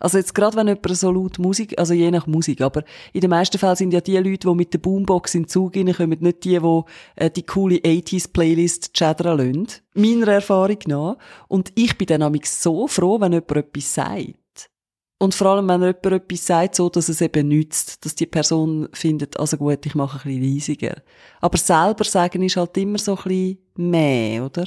Also 0.00 0.18
jetzt 0.18 0.34
gerade 0.34 0.56
wenn 0.56 0.66
jemand 0.66 0.96
so 0.96 1.12
laut 1.12 1.38
Musik, 1.38 1.78
also 1.78 1.94
je 1.94 2.10
nach 2.10 2.26
Musik, 2.26 2.60
aber 2.60 2.82
in 3.12 3.20
den 3.20 3.30
meisten 3.30 3.56
Fällen 3.58 3.76
sind 3.76 3.92
ja 3.92 4.00
die 4.00 4.16
Leute, 4.16 4.48
die 4.48 4.54
mit 4.54 4.72
der 4.74 4.80
Boombox 4.80 5.36
in 5.36 5.42
den 5.42 5.48
Zug 5.48 5.76
reinkommen, 5.76 6.18
nicht 6.18 6.44
die, 6.44 6.58
die 6.58 6.82
äh, 7.14 7.30
die 7.30 7.44
coole 7.44 7.76
80s-Playlist 7.76 8.94
chattern 8.94 9.38
lassen. 9.38 9.82
Meiner 9.94 10.32
Erfahrung 10.32 10.78
nach. 10.86 11.18
Und 11.46 11.70
ich 11.76 11.96
bin 11.96 12.08
dann 12.08 12.22
nämlich 12.22 12.50
so 12.50 12.88
froh, 12.88 13.20
wenn 13.20 13.32
jemand 13.32 13.52
etwas 13.52 13.94
sagt. 13.94 14.70
Und 15.18 15.36
vor 15.36 15.48
allem, 15.48 15.68
wenn 15.68 15.82
jemand 15.82 16.04
etwas 16.06 16.46
sagt, 16.46 16.74
so, 16.74 16.88
dass 16.88 17.08
es 17.08 17.20
eben 17.20 17.46
nützt, 17.46 18.04
dass 18.04 18.16
die 18.16 18.26
Person 18.26 18.88
findet, 18.92 19.38
also 19.38 19.56
gut, 19.56 19.86
ich 19.86 19.94
mache 19.94 20.18
ein 20.18 20.34
bisschen 20.34 20.42
riesiger. 20.42 21.02
Aber 21.40 21.58
selber 21.58 22.02
sagen 22.02 22.42
ist 22.42 22.56
halt 22.56 22.76
immer 22.76 22.98
so 22.98 23.14
ein 23.16 23.22
bisschen 23.22 23.58
mehr, 23.76 24.44
oder? 24.44 24.64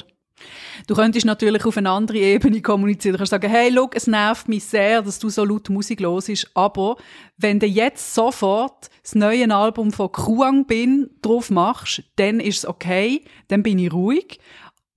Du 0.88 0.96
könntest 0.96 1.26
natürlich 1.26 1.66
auf 1.66 1.78
eine 1.78 1.90
andere 1.90 2.18
Ebene 2.18 2.62
kommunizieren. 2.62 3.14
Du 3.14 3.18
kannst 3.20 3.32
sagen, 3.32 3.50
hey, 3.50 3.70
look, 3.70 3.96
es 3.96 4.08
nervt 4.08 4.48
mich 4.48 4.66
sehr, 4.66 5.02
dass 5.02 5.20
du 5.20 5.30
so 5.30 5.46
laut 5.46 5.70
Musik 5.70 6.00
los 6.00 6.30
ist, 6.30 6.50
aber 6.54 6.98
wenn 7.38 7.60
du 7.60 7.66
jetzt 7.66 8.14
sofort 8.14 8.90
das 9.02 9.16
neue 9.16 9.54
Album 9.54 9.92
von 9.92 10.12
Kruang 10.12 10.66
Bin 10.66 11.10
drauf 11.22 11.50
machst, 11.50 12.04
dann 12.18 12.40
ist 12.40 12.60
es 12.60 12.66
okay, 12.68 13.24
dann 13.48 13.64
bin 13.64 13.80
ich 13.80 13.92
ruhig. 13.92 14.40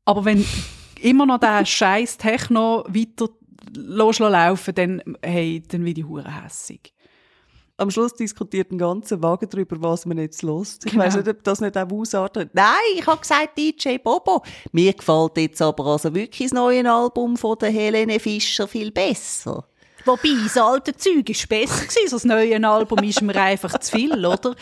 Aber 0.05 0.25
wenn 0.25 0.45
immer 1.01 1.27
noch 1.27 1.39
der 1.39 1.65
scheiß 1.67 2.19
Techno 2.19 2.85
weiter 2.89 3.29
loslaufen, 3.75 4.75
dann, 4.75 5.03
hey, 5.23 5.63
dann 5.69 5.85
werde 5.85 6.01
ich 6.01 6.07
hure 6.07 6.43
hässig 6.43 6.93
am 7.79 7.91
Schluss 7.91 8.13
diskutiert 8.15 8.71
ein 8.73 8.79
ganzer 8.79 9.23
Wagen 9.23 9.49
darüber, 9.49 9.77
was 9.81 10.05
man 10.05 10.19
jetzt 10.19 10.43
los. 10.43 10.79
Ich 10.85 10.93
genau. 10.93 11.05
weiß 11.05 11.17
nicht, 11.17 11.29
ob 11.29 11.43
das 11.45 11.61
nicht 11.61 11.79
auch 11.79 11.91
ausartet. 11.91 12.51
Nein, 12.53 12.75
ich 12.95 13.07
habe 13.07 13.21
gesagt 13.21 13.57
DJ 13.57 13.99
Bobo. 13.99 14.43
Mir 14.73 14.93
gefällt 14.93 15.37
jetzt 15.39 15.63
aber 15.63 15.87
also 15.87 16.13
wirklich 16.15 16.51
das 16.51 16.53
neue 16.53 16.91
Album 16.91 17.37
von 17.37 17.57
der 17.59 17.71
Helene 17.71 18.19
Fischer 18.19 18.67
viel 18.67 18.91
besser. 18.91 19.65
Wobei, 20.09 20.43
das 20.43 20.57
alte 20.57 20.97
Zeug 20.97 21.29
war 21.29 21.59
besser 21.59 21.85
gewesen. 21.85 22.11
Das 22.11 22.25
neue 22.25 22.67
Album 22.67 22.99
ist 23.01 23.21
mir 23.21 23.37
einfach 23.37 23.79
zu 23.79 23.95
viel, 23.95 24.25
oder? 24.25 24.55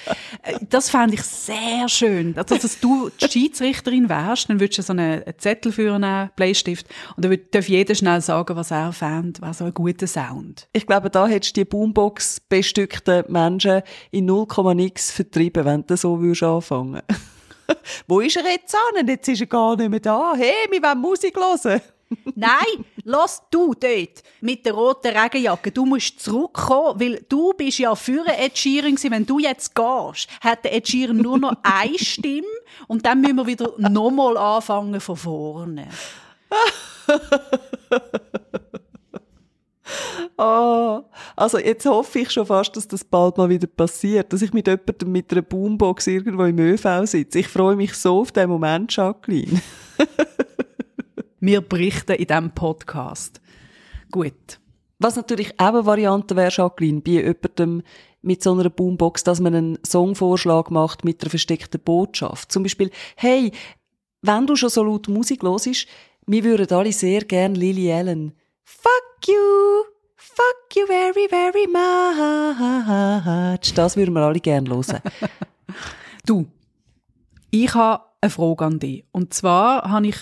Äh, 0.42 0.58
das 0.68 0.90
fände 0.90 1.14
ich 1.14 1.22
sehr 1.22 1.88
schön. 1.88 2.36
Also, 2.36 2.56
dass 2.56 2.80
du 2.80 3.10
die 3.10 3.28
Schiedsrichterin 3.30 4.08
wärst, 4.08 4.50
dann 4.50 4.58
würdest 4.58 4.78
du 4.78 4.82
so 4.82 4.92
einen 4.92 5.22
Zettel 5.38 5.70
führen, 5.70 6.02
einen 6.02 6.30
Bleistift, 6.34 6.88
und 7.16 7.24
dann 7.24 7.38
darf 7.52 7.68
jeder 7.68 7.94
schnell 7.94 8.20
sagen, 8.22 8.56
was 8.56 8.72
er 8.72 8.92
fand, 8.92 9.40
was 9.40 9.58
so 9.58 9.66
ein 9.66 9.74
guter 9.74 10.08
Sound. 10.08 10.66
Ich 10.72 10.84
glaube, 10.84 11.10
da 11.10 11.28
hättest 11.28 11.56
du 11.56 11.60
die 11.60 11.64
Boombox 11.64 12.40
bestückten 12.40 13.22
Menschen 13.28 13.82
in 14.10 14.24
0, 14.26 14.48
nix 14.74 15.12
vertrieben, 15.12 15.64
wenn 15.64 15.86
du 15.86 15.96
so 15.96 16.20
würdest 16.20 16.42
anfangen. 16.42 17.02
Wo 18.08 18.18
ist 18.18 18.36
er 18.36 18.50
jetzt 18.50 18.74
an? 18.74 19.06
Jetzt 19.06 19.28
ist 19.28 19.42
er 19.42 19.46
gar 19.46 19.76
nicht 19.76 19.90
mehr 19.90 20.00
da. 20.00 20.34
Hey, 20.36 20.54
wir 20.70 20.82
wollen 20.82 20.98
Musik 20.98 21.36
hören. 21.36 21.80
Nein, 22.34 22.84
lass 23.04 23.42
du 23.50 23.74
dort 23.74 24.22
mit 24.40 24.64
der 24.64 24.74
roten 24.74 25.16
Regenjacke. 25.16 25.72
Du 25.72 25.84
musst 25.84 26.20
zurückkommen, 26.20 27.00
weil 27.00 27.24
du 27.28 27.52
bist 27.52 27.78
ja 27.78 27.94
für 27.94 28.24
Ed 28.26 28.56
Sheeran 28.56 28.94
gewesen. 28.94 29.10
Wenn 29.10 29.26
du 29.26 29.38
jetzt 29.38 29.74
gehst, 29.74 30.28
hat 30.40 30.64
der 30.64 30.74
Ed 30.74 30.88
Sheeran 30.88 31.16
nur 31.16 31.38
noch 31.38 31.56
eine 31.62 31.98
Stimme 31.98 32.46
und 32.86 33.04
dann 33.04 33.20
müssen 33.20 33.36
wir 33.36 33.46
wieder 33.46 33.72
nochmal 33.78 34.36
anfangen 34.36 35.00
von 35.00 35.16
vorne. 35.16 35.88
oh, 40.36 41.02
also 41.36 41.58
jetzt 41.58 41.86
hoffe 41.86 42.20
ich 42.20 42.30
schon 42.30 42.46
fast, 42.46 42.76
dass 42.76 42.86
das 42.86 43.02
bald 43.02 43.36
mal 43.36 43.48
wieder 43.48 43.66
passiert, 43.66 44.32
dass 44.32 44.42
ich 44.42 44.52
mit 44.52 44.68
jemandem 44.68 45.10
mit 45.10 45.32
einer 45.32 45.42
Boombox 45.42 46.06
irgendwo 46.06 46.44
im 46.44 46.58
ÖV 46.58 47.04
sitze. 47.04 47.40
Ich 47.40 47.48
freue 47.48 47.74
mich 47.74 47.94
so 47.94 48.20
auf 48.20 48.30
den 48.30 48.48
Moment, 48.48 48.94
Jacqueline. 48.94 49.60
Wir 51.46 51.60
berichten 51.60 52.16
in 52.16 52.26
diesem 52.26 52.50
Podcast. 52.50 53.40
Gut. 54.10 54.58
Was 54.98 55.16
natürlich 55.16 55.52
auch 55.58 55.66
eine 55.66 55.86
Variante 55.86 56.36
wäre, 56.36 56.50
Jacqueline, 56.50 57.00
bei 57.00 57.12
jemandem 57.12 57.82
mit 58.22 58.42
so 58.42 58.52
einer 58.52 58.70
Boombox, 58.70 59.24
dass 59.24 59.40
man 59.40 59.54
einen 59.54 59.78
Songvorschlag 59.86 60.70
macht 60.70 61.04
mit 61.04 61.22
einer 61.22 61.30
versteckten 61.30 61.80
Botschaft. 61.80 62.50
Zum 62.50 62.62
Beispiel, 62.62 62.90
hey, 63.14 63.52
wenn 64.22 64.46
du 64.46 64.56
schon 64.56 64.70
so 64.70 64.82
laut 64.82 65.08
Musik 65.08 65.42
hörst, 65.42 65.86
wir 66.26 66.44
würden 66.44 66.76
alle 66.76 66.92
sehr 66.92 67.22
gern 67.22 67.54
Lily 67.54 67.92
Allen. 67.92 68.32
Fuck 68.64 69.28
you! 69.28 69.34
Fuck 70.16 70.76
you 70.76 70.86
very, 70.86 71.28
very 71.28 71.66
much. 71.66 73.72
Das 73.74 73.96
würden 73.96 74.14
wir 74.14 74.22
alle 74.22 74.40
gern 74.40 74.68
hören. 74.68 75.00
du, 76.26 76.46
ich 77.50 77.74
habe 77.74 78.04
eine 78.20 78.30
Frage 78.30 78.64
an 78.64 78.78
dich. 78.78 79.04
Und 79.12 79.32
zwar 79.32 79.88
habe 79.88 80.08
ich 80.08 80.16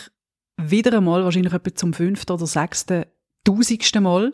wieder 0.57 0.97
einmal, 0.97 1.25
wahrscheinlich 1.25 1.53
etwa 1.53 1.75
zum 1.75 1.93
fünften 1.93 2.33
oder 2.33 2.47
sechsten, 2.47 3.05
tausendsten 3.45 4.03
Mal, 4.03 4.33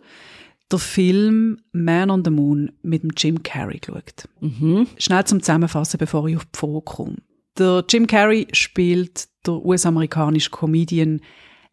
den 0.71 0.79
Film 0.79 1.61
Man 1.73 2.11
on 2.11 2.25
the 2.25 2.31
Moon 2.31 2.73
mit 2.83 3.03
dem 3.03 3.11
Jim 3.17 3.43
Carrey 3.43 3.79
geschaut. 3.79 4.29
Mhm. 4.41 4.87
Schnell 4.99 5.25
zum 5.25 5.41
Zusammenfassen, 5.41 5.99
bevor 5.99 6.27
ich 6.29 6.37
auf 6.37 6.45
die 6.45 6.59
Frage 6.59 6.83
komme. 6.83 7.17
Der 7.59 7.85
Jim 7.89 8.07
Carrey 8.07 8.47
spielt 8.53 9.29
der 9.47 9.55
US-amerikanische 9.55 10.51
Comedian 10.51 11.21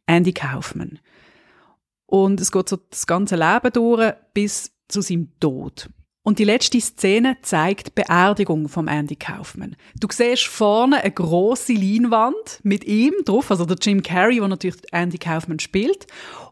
Andy 0.08 0.34
Kaufman. 0.34 1.00
Und 2.06 2.42
es 2.42 2.52
geht 2.52 2.70
so 2.70 2.78
das 2.78 3.06
ganze 3.06 3.36
Leben 3.36 3.72
durch 3.74 4.14
bis 4.34 4.72
zu 4.88 5.02
seinem 5.02 5.38
Tod. 5.40 5.90
Und 6.28 6.40
die 6.40 6.44
letzte 6.44 6.82
Szene 6.82 7.38
zeigt 7.42 7.88
die 7.88 7.92
Beerdigung 7.96 8.68
von 8.68 8.90
Andy 8.90 9.16
Kaufman. 9.16 9.78
Du 9.98 10.10
siehst 10.12 10.48
vorne 10.48 11.02
eine 11.02 11.10
große 11.10 11.72
Leinwand 11.72 12.60
mit 12.64 12.84
ihm 12.84 13.14
drauf, 13.24 13.50
also 13.50 13.64
der 13.64 13.78
Jim 13.82 14.04
Carrey, 14.04 14.40
der 14.40 14.50
natürlich 14.50 14.82
Andy 14.92 15.20
Kaufman 15.20 15.60
spielt, 15.60 16.06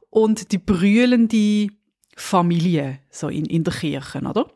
und 0.10 0.54
die 0.54 0.60
brüllende 0.60 1.68
Familie 2.16 3.00
so 3.10 3.28
in, 3.28 3.44
in 3.44 3.66
der 3.66 3.74
Kirche, 3.74 4.20
oder? 4.20 4.50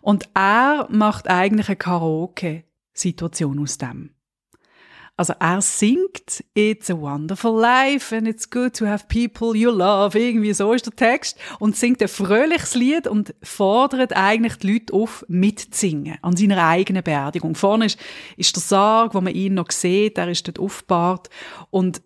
Und 0.00 0.26
er 0.32 0.88
macht 0.90 1.28
eigentlich 1.28 1.68
eine 1.68 1.76
Karaoke-Situation 1.76 3.58
aus 3.58 3.76
dem. 3.76 4.13
Also 5.16 5.32
er 5.38 5.60
singt 5.60 6.44
It's 6.54 6.90
a 6.90 7.00
wonderful 7.00 7.56
life 7.56 8.14
and 8.14 8.26
it's 8.26 8.50
good 8.50 8.74
to 8.76 8.86
have 8.86 9.06
people 9.06 9.56
you 9.56 9.70
love. 9.70 10.18
Irgendwie 10.18 10.52
so 10.52 10.72
ist 10.72 10.86
der 10.86 10.96
Text. 10.96 11.38
Und 11.60 11.76
singt 11.76 12.02
ein 12.02 12.08
fröhliches 12.08 12.74
Lied 12.74 13.06
und 13.06 13.32
fordert 13.42 14.16
eigentlich 14.16 14.56
die 14.56 14.72
Leute 14.72 14.92
auf, 14.92 15.24
mitzusingen 15.28 16.18
an 16.22 16.36
seiner 16.36 16.66
eigenen 16.66 17.04
Beerdigung. 17.04 17.54
Vorne 17.54 17.86
ist, 17.86 17.98
ist 18.36 18.56
der 18.56 18.62
Sarg, 18.62 19.14
wo 19.14 19.20
man 19.20 19.34
ihn 19.34 19.54
noch 19.54 19.70
sieht, 19.70 20.18
er 20.18 20.28
ist 20.28 20.48
dort 20.48 20.58
aufgebahrt. 20.58 21.30
Und 21.70 22.02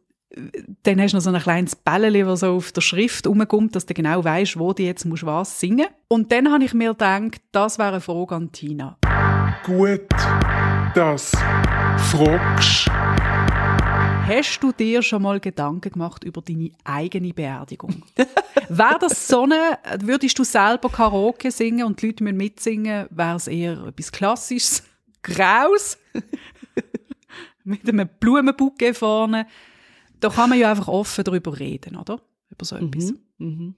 dann 0.83 1.01
hast 1.01 1.13
du 1.13 1.17
noch 1.17 1.23
so 1.23 1.31
ein 1.31 1.41
kleines 1.41 1.77
Bällchen, 1.77 2.27
das 2.27 2.41
so 2.41 2.57
auf 2.57 2.73
der 2.73 2.83
Schrift 2.83 3.27
rumkommt, 3.27 3.75
dass 3.75 3.87
du 3.87 3.95
genau 3.95 4.23
weißt, 4.23 4.59
wo 4.59 4.75
du 4.75 4.83
jetzt 4.83 5.07
musst 5.07 5.25
was 5.25 5.59
singen 5.59 5.87
Und 6.09 6.31
dann 6.31 6.53
habe 6.53 6.65
ich 6.65 6.75
mir 6.75 6.91
gedacht, 6.91 7.41
das 7.53 7.79
wäre 7.79 7.89
eine 7.89 8.01
Frage 8.01 8.35
an 8.35 8.53
Tina. 8.53 8.99
Gut, 9.65 10.09
das 10.95 11.33
fragst. 11.99 12.89
Hast 14.27 14.61
du 14.63 14.73
dir 14.73 15.03
schon 15.03 15.23
mal 15.23 15.41
Gedanken 15.41 15.93
gemacht 15.93 16.23
über 16.25 16.43
deine 16.43 16.71
eigene 16.85 17.33
Beerdigung? 17.33 18.03
wäre 18.69 18.99
das 19.01 19.27
so 19.27 19.43
eine, 19.45 19.79
würdest 20.01 20.39
du 20.39 20.45
selber 20.45 20.91
Karaoke 20.91 21.51
singen 21.51 21.87
und 21.87 22.01
die 22.01 22.07
Leute 22.07 22.25
müssen 22.25 22.37
mitsingen, 22.37 23.07
wäre 23.11 23.37
es 23.37 23.49
eher 23.49 23.79
etwas 23.87 24.13
Klassisches, 24.13 24.83
Graus, 25.23 25.99
mit 27.65 27.89
einem 27.89 28.09
Blumenbouquet 28.21 28.95
vorne, 28.95 29.47
da 30.21 30.29
kann 30.29 30.51
man 30.51 30.59
ja 30.59 30.71
einfach 30.71 30.89
offen 30.89 31.25
darüber 31.25 31.59
reden, 31.59 31.97
oder? 31.97 32.21
Über 32.51 32.65
so 32.65 32.77
etwas. 32.77 33.13
Mhm. 33.13 33.19
Mhm. 33.39 33.75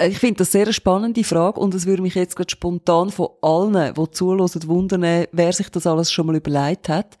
Ich 0.00 0.18
finde 0.18 0.38
das 0.38 0.52
sehr 0.52 0.62
eine 0.62 0.72
spannende 0.72 1.24
Frage 1.24 1.58
und 1.58 1.74
es 1.74 1.84
würde 1.84 2.02
mich 2.02 2.14
jetzt 2.14 2.36
gerade 2.36 2.50
spontan 2.50 3.10
von 3.10 3.30
allen, 3.42 3.94
die 3.94 4.10
zuhören, 4.12 4.48
wundern, 4.66 5.26
wer 5.32 5.52
sich 5.52 5.70
das 5.70 5.88
alles 5.88 6.12
schon 6.12 6.26
mal 6.26 6.36
überlegt 6.36 6.88
hat, 6.88 7.18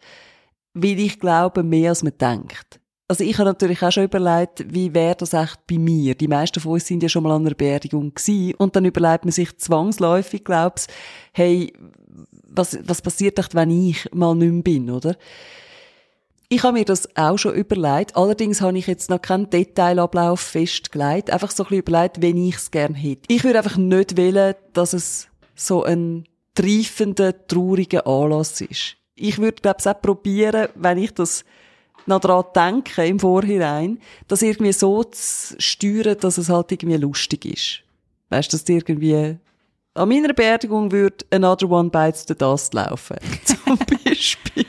weil 0.74 1.00
ich 1.00 1.18
glaube, 1.18 1.64
mehr 1.64 1.90
als 1.90 2.04
man 2.04 2.12
denkt. 2.20 2.78
Also 3.08 3.24
ich 3.24 3.36
habe 3.38 3.48
natürlich 3.48 3.82
auch 3.82 3.90
schon 3.90 4.04
überlegt, 4.04 4.72
wie 4.72 4.94
wäre 4.94 5.16
das 5.16 5.32
echt 5.32 5.66
bei 5.66 5.78
mir? 5.78 6.14
Die 6.14 6.28
meisten 6.28 6.60
von 6.60 6.72
uns 6.72 6.86
sind 6.86 7.02
ja 7.02 7.08
schon 7.08 7.22
mal 7.24 7.32
an 7.32 7.46
einer 7.46 7.54
Beerdigung 7.54 8.14
gewesen 8.14 8.54
und 8.58 8.76
dann 8.76 8.84
überlegt 8.84 9.24
man 9.24 9.32
sich 9.32 9.56
zwangsläufig, 9.56 10.44
glaubst, 10.44 10.92
hey, 11.32 11.72
was, 12.46 12.78
was 12.84 13.02
passiert 13.02 13.38
echt, 13.38 13.54
wenn 13.54 13.70
ich 13.70 14.08
mal 14.12 14.34
nicht 14.34 14.52
mehr 14.52 14.62
bin, 14.62 14.90
oder? 14.90 15.16
Ich 16.50 16.62
habe 16.62 16.78
mir 16.78 16.84
das 16.86 17.14
auch 17.14 17.36
schon 17.36 17.54
überlegt. 17.54 18.16
Allerdings 18.16 18.62
habe 18.62 18.78
ich 18.78 18.86
jetzt 18.86 19.10
noch 19.10 19.20
keinen 19.20 19.50
Detailablauf 19.50 20.40
festgelegt. 20.40 21.30
Einfach 21.30 21.50
so 21.50 21.64
ein 21.64 21.68
bisschen 21.68 21.82
überlegt, 21.82 22.22
wenn 22.22 22.38
ich 22.38 22.56
es 22.56 22.70
gerne 22.70 22.96
hätte. 22.96 23.22
Ich 23.28 23.44
würde 23.44 23.58
einfach 23.58 23.76
nicht 23.76 24.16
wollen, 24.16 24.54
dass 24.72 24.94
es 24.94 25.28
so 25.54 25.84
ein 25.84 26.24
treifender, 26.54 27.46
trauriger 27.46 28.06
Anlass 28.06 28.62
ist. 28.62 28.96
Ich 29.14 29.38
würde, 29.38 29.60
glaube 29.60 29.76
ich, 29.80 29.86
auch 29.86 30.00
probieren, 30.00 30.68
wenn 30.74 30.96
ich 30.96 31.12
das 31.12 31.44
noch 32.06 32.20
daran 32.20 32.44
denke, 32.54 33.04
im 33.04 33.20
Vorhinein, 33.20 34.00
das 34.26 34.40
irgendwie 34.40 34.72
so 34.72 35.04
zu 35.04 35.54
steuern, 35.58 36.16
dass 36.18 36.38
es 36.38 36.48
halt 36.48 36.72
irgendwie 36.72 36.96
lustig 36.96 37.44
ist. 37.44 37.82
Weißt 38.30 38.50
du, 38.50 38.56
dass 38.56 38.66
irgendwie 38.66 39.36
an 39.92 40.08
meiner 40.08 40.32
Beerdigung 40.32 40.90
würde 40.92 41.26
Another 41.30 41.70
One 41.70 41.90
Bites 41.90 42.24
the 42.26 42.34
Dust 42.34 42.72
laufen. 42.72 43.18
Zum 43.44 43.78
Beispiel. 44.04 44.64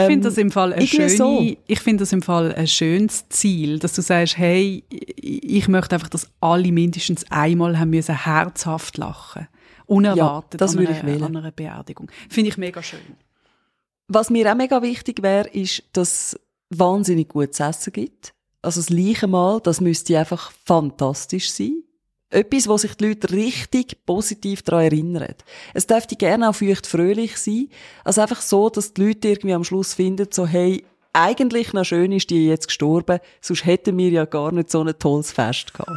Ich 0.00 0.06
finde 0.06 0.28
das 0.28 0.38
im 0.38 0.50
Fall 0.50 0.72
ein 0.72 0.86
schöne, 0.86 1.08
so. 1.08 1.46
ich 1.66 1.80
finde 1.80 2.02
das 2.02 2.12
im 2.12 2.22
Fall 2.22 2.54
ein 2.54 2.66
schönes 2.66 3.28
Ziel, 3.28 3.78
dass 3.78 3.94
du 3.94 4.02
sagst, 4.02 4.36
hey, 4.38 4.84
ich 4.90 5.68
möchte 5.68 5.94
einfach, 5.94 6.08
dass 6.08 6.28
alle 6.40 6.70
mindestens 6.72 7.24
einmal 7.30 7.78
haben 7.78 7.90
müssen 7.90 8.24
herzhaft 8.24 8.96
lachen. 8.96 9.48
Unerwartet 9.86 10.60
Ja, 10.60 10.66
das 10.66 10.72
an, 10.72 10.78
würde 10.80 10.92
ich 10.92 10.98
einer, 10.98 11.12
wählen. 11.12 11.22
an 11.22 11.36
einer 11.36 11.52
Beerdigung. 11.52 12.10
Finde 12.28 12.50
ich 12.50 12.58
mega 12.58 12.82
schön. 12.82 13.00
Was 14.08 14.30
mir 14.30 14.50
auch 14.50 14.56
mega 14.56 14.82
wichtig 14.82 15.22
wäre, 15.22 15.48
ist, 15.48 15.82
dass 15.92 16.32
es 16.32 16.40
wahnsinnig 16.70 17.28
gutes 17.28 17.60
Essen 17.60 17.92
gibt. 17.92 18.32
Also 18.62 18.80
das 18.80 18.90
Leichenmahl, 18.90 19.60
das 19.60 19.80
müsste 19.80 20.18
einfach 20.18 20.52
fantastisch 20.64 21.50
sein. 21.50 21.82
Etwas, 22.30 22.68
wo 22.68 22.76
sich 22.76 22.94
die 22.94 23.08
Leute 23.08 23.30
richtig 23.30 24.04
positiv 24.04 24.62
daran 24.62 24.84
erinnern. 24.84 25.34
Es 25.74 25.86
dürfte 25.86 26.16
gerne 26.16 26.48
auch 26.48 26.54
feucht 26.54 26.86
fröhlich 26.86 27.36
sein. 27.36 27.68
Also 28.04 28.20
einfach 28.20 28.40
so, 28.40 28.68
dass 28.68 28.94
die 28.94 29.06
Leute 29.06 29.28
irgendwie 29.28 29.54
am 29.54 29.62
Schluss 29.64 29.94
finden, 29.94 30.26
so, 30.30 30.46
hey, 30.46 30.84
eigentlich 31.12 31.72
noch 31.72 31.84
schön 31.84 32.12
ist 32.12 32.30
die 32.30 32.46
jetzt 32.46 32.66
gestorben, 32.66 33.20
sonst 33.40 33.64
hätten 33.64 33.96
wir 33.96 34.10
ja 34.10 34.24
gar 34.24 34.52
nicht 34.52 34.70
so 34.70 34.82
ein 34.82 34.98
tolles 34.98 35.32
Fest 35.32 35.72
gehabt. 35.72 35.96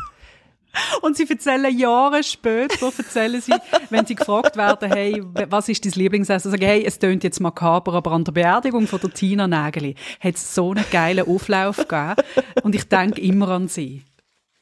Und 1.02 1.18
sie 1.18 1.28
erzählen 1.28 1.78
Jahre 1.78 2.24
später, 2.24 2.92
erzählen 2.98 3.42
sie, 3.42 3.54
wenn 3.90 4.06
sie 4.06 4.16
gefragt 4.16 4.56
werden, 4.56 4.92
hey, 4.92 5.22
was 5.50 5.68
ist 5.68 5.84
dein 5.84 5.92
Lieblingsessen? 5.94 6.52
Sagen, 6.52 6.66
hey, 6.66 6.84
es 6.86 7.00
tönt 7.00 7.24
jetzt 7.24 7.40
makaber, 7.40 7.94
aber 7.94 8.12
an 8.12 8.24
der 8.24 8.32
Beerdigung 8.32 8.88
von 8.88 9.00
der 9.02 9.12
Tina 9.12 9.48
Nägeli 9.48 9.96
hat 10.20 10.36
es 10.36 10.54
so 10.54 10.72
einen 10.72 10.86
geilen 10.92 11.28
Auflauf 11.28 11.78
gegeben. 11.78 12.16
Und 12.64 12.76
ich 12.76 12.88
denke 12.88 13.20
immer 13.20 13.50
an 13.50 13.68
sie. 13.68 14.04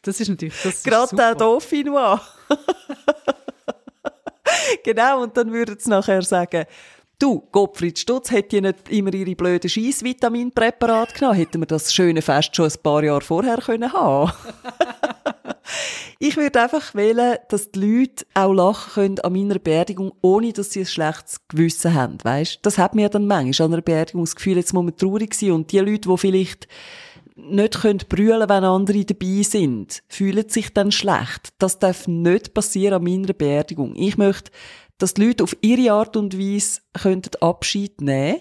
Das 0.08 0.22
ist 0.22 0.30
natürlich, 0.30 0.54
das 0.64 0.76
ist 0.76 0.86
Gerade 0.86 1.10
super. 1.10 1.22
der 1.22 1.36
Dauphinois. 1.36 2.22
genau, 4.86 5.24
und 5.24 5.36
dann 5.36 5.52
würden 5.52 5.78
sie 5.78 5.90
nachher 5.90 6.22
sagen, 6.22 6.64
du, 7.20 7.42
Gottfried 7.52 8.00
Stutz 8.00 8.32
hätte 8.32 8.56
ja 8.56 8.62
nicht 8.62 8.88
immer 8.88 9.14
ihre 9.14 9.36
blöden 9.36 9.70
Scheissvitaminpräparate 9.70 11.14
genommen, 11.14 11.36
hätten 11.36 11.62
wir 11.62 11.66
das 11.66 11.94
schöne 11.94 12.22
Fest 12.22 12.56
schon 12.56 12.68
ein 12.68 12.82
paar 12.82 13.04
Jahre 13.04 13.20
vorher 13.20 13.58
können 13.58 13.92
haben. 13.92 14.32
ich 16.20 16.38
würde 16.38 16.62
einfach 16.62 16.96
wählen, 16.96 17.38
dass 17.50 17.72
die 17.72 17.80
Leute 17.82 18.26
auch 18.34 18.54
lachen 18.54 18.94
können 18.94 19.20
an 19.20 19.34
meiner 19.34 19.60
Beerdigung, 19.60 20.14
ohne 20.22 20.54
dass 20.54 20.72
sie 20.72 20.80
ein 20.80 20.86
schlechtes 20.86 21.46
Gewissen 21.50 21.94
haben, 21.94 22.18
weißt? 22.24 22.60
Das 22.62 22.78
hat 22.78 22.96
mir 22.96 23.10
dann 23.10 23.28
manchmal 23.28 23.66
an 23.66 23.74
einer 23.74 23.82
Beerdigung 23.82 24.24
das 24.24 24.38
Gefühl, 24.38 24.56
jetzt 24.56 24.74
muss 24.74 24.86
man 24.86 24.96
traurig 24.96 25.34
sein 25.34 25.52
und 25.52 25.70
die 25.74 25.80
Leute, 25.80 26.08
die 26.08 26.18
vielleicht 26.18 26.70
nicht 27.38 27.82
können 27.82 28.02
brüllen, 28.10 28.50
wenn 28.50 28.64
andere 28.64 29.06
dabei 29.06 29.44
sind, 29.44 30.04
fühlen 30.08 30.50
sich 30.50 30.74
dann 30.74 30.92
schlecht. 30.92 31.54
Das 31.60 31.80
darf 31.80 32.08
nicht 32.08 32.54
passieren 32.54 32.96
an 32.96 33.04
meiner 33.04 33.34
Beerdigung. 33.34 33.96
Ich 33.96 34.18
möchte, 34.18 34.52
dass 34.98 35.14
die 35.14 35.28
Leute 35.28 35.44
auf 35.44 35.56
ihre 35.62 35.94
Art 35.94 36.18
und 36.18 36.38
Weise 36.38 36.82
könnten 36.94 37.42
Abschied 37.42 38.02
nehmen 38.02 38.40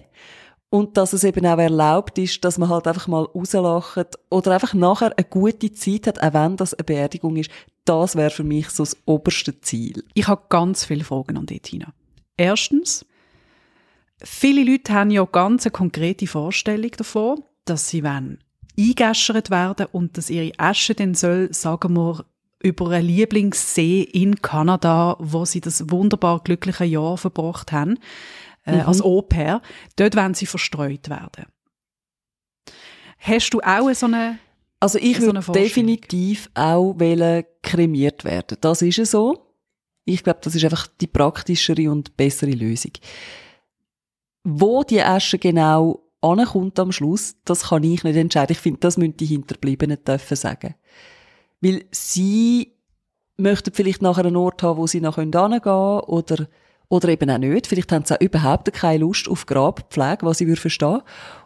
und 0.70 0.96
dass 0.96 1.12
es 1.12 1.24
eben 1.24 1.46
auch 1.46 1.58
erlaubt 1.58 2.18
ist, 2.18 2.44
dass 2.44 2.58
man 2.58 2.70
halt 2.70 2.86
einfach 2.86 3.06
mal 3.06 3.24
rauslacht 3.24 4.18
oder 4.30 4.52
einfach 4.52 4.74
nachher 4.74 5.12
eine 5.16 5.26
gute 5.28 5.72
Zeit 5.72 6.06
hat, 6.06 6.22
auch 6.22 6.32
wenn 6.32 6.56
das 6.56 6.74
eine 6.74 6.84
Beerdigung 6.84 7.36
ist. 7.36 7.50
Das 7.84 8.16
wäre 8.16 8.30
für 8.30 8.44
mich 8.44 8.70
so 8.70 8.82
das 8.82 8.96
oberste 9.04 9.60
Ziel. 9.60 10.04
Ich 10.14 10.26
habe 10.26 10.46
ganz 10.48 10.84
viele 10.84 11.04
Fragen 11.04 11.36
an 11.36 11.46
dich, 11.46 11.62
Tina. 11.62 11.92
Erstens, 12.36 13.06
viele 14.22 14.64
Leute 14.64 14.92
haben 14.92 15.10
ja 15.10 15.24
ganz 15.24 15.66
eine 15.66 15.72
konkrete 15.72 16.26
Vorstellung 16.26 16.90
davon, 16.92 17.42
dass 17.64 17.88
sie 17.88 18.02
wollen 18.02 18.38
eingeäschert 18.78 19.50
werden 19.50 19.86
und 19.92 20.16
dass 20.16 20.30
ihre 20.30 20.52
Asche 20.58 20.94
dann 20.94 21.14
soll, 21.14 21.52
sagen 21.52 21.94
wir, 21.94 22.24
über 22.62 22.90
einen 22.90 23.06
Lieblingssee 23.06 24.02
in 24.02 24.40
Kanada, 24.42 25.16
wo 25.18 25.44
sie 25.44 25.60
das 25.60 25.90
wunderbar 25.90 26.40
glückliche 26.42 26.84
Jahr 26.84 27.16
verbracht 27.16 27.72
haben, 27.72 27.98
äh, 28.64 28.80
als 28.80 29.02
Au-pair, 29.02 29.62
dort 29.96 30.16
wollen 30.16 30.34
sie 30.34 30.46
verstreut 30.46 31.08
werden. 31.08 31.46
Hast 33.18 33.50
du 33.50 33.60
auch 33.60 33.92
so 33.94 34.06
eine 34.06 34.38
Also 34.80 34.98
ich 34.98 35.20
So 35.20 35.26
würde 35.26 35.40
definitiv 35.52 36.50
auch 36.54 36.98
wollen 36.98 37.44
kremiert 37.62 38.24
werden. 38.24 38.58
Das 38.60 38.82
ist 38.82 38.98
es 38.98 39.12
so. 39.12 39.42
Ich 40.04 40.22
glaube, 40.22 40.40
das 40.42 40.54
ist 40.54 40.64
einfach 40.64 40.86
die 41.00 41.06
praktischere 41.06 41.90
und 41.90 42.16
bessere 42.16 42.52
Lösung. 42.52 42.92
Wo 44.44 44.84
die 44.84 45.02
Asche 45.02 45.38
genau 45.38 46.05
ankommt 46.26 46.78
am 46.78 46.92
Schluss, 46.92 47.36
das 47.44 47.68
kann 47.68 47.84
ich 47.84 48.04
nicht 48.04 48.16
entscheiden. 48.16 48.52
Ich 48.52 48.58
finde, 48.58 48.80
das 48.80 48.96
müssen 48.96 49.16
die 49.16 49.26
Hinterbliebenen 49.26 49.98
dürfen 50.04 50.36
sagen. 50.36 50.74
Weil 51.60 51.84
sie 51.90 52.72
möchten 53.36 53.72
vielleicht 53.72 54.02
nachher 54.02 54.26
einen 54.26 54.36
Ort 54.36 54.62
haben, 54.62 54.78
wo 54.78 54.86
sie 54.86 55.00
noch 55.00 55.16
hingehen 55.16 55.60
können 55.60 56.00
oder, 56.00 56.48
oder 56.88 57.08
eben 57.08 57.30
auch 57.30 57.38
nicht. 57.38 57.66
Vielleicht 57.66 57.92
haben 57.92 58.04
sie 58.04 58.14
auch 58.14 58.20
überhaupt 58.20 58.72
keine 58.72 58.98
Lust 58.98 59.28
auf 59.28 59.46
Grabpflege, 59.46 60.24
was 60.24 60.40
ich 60.40 60.46
würde 60.46 60.60
verstehen. 60.60 61.02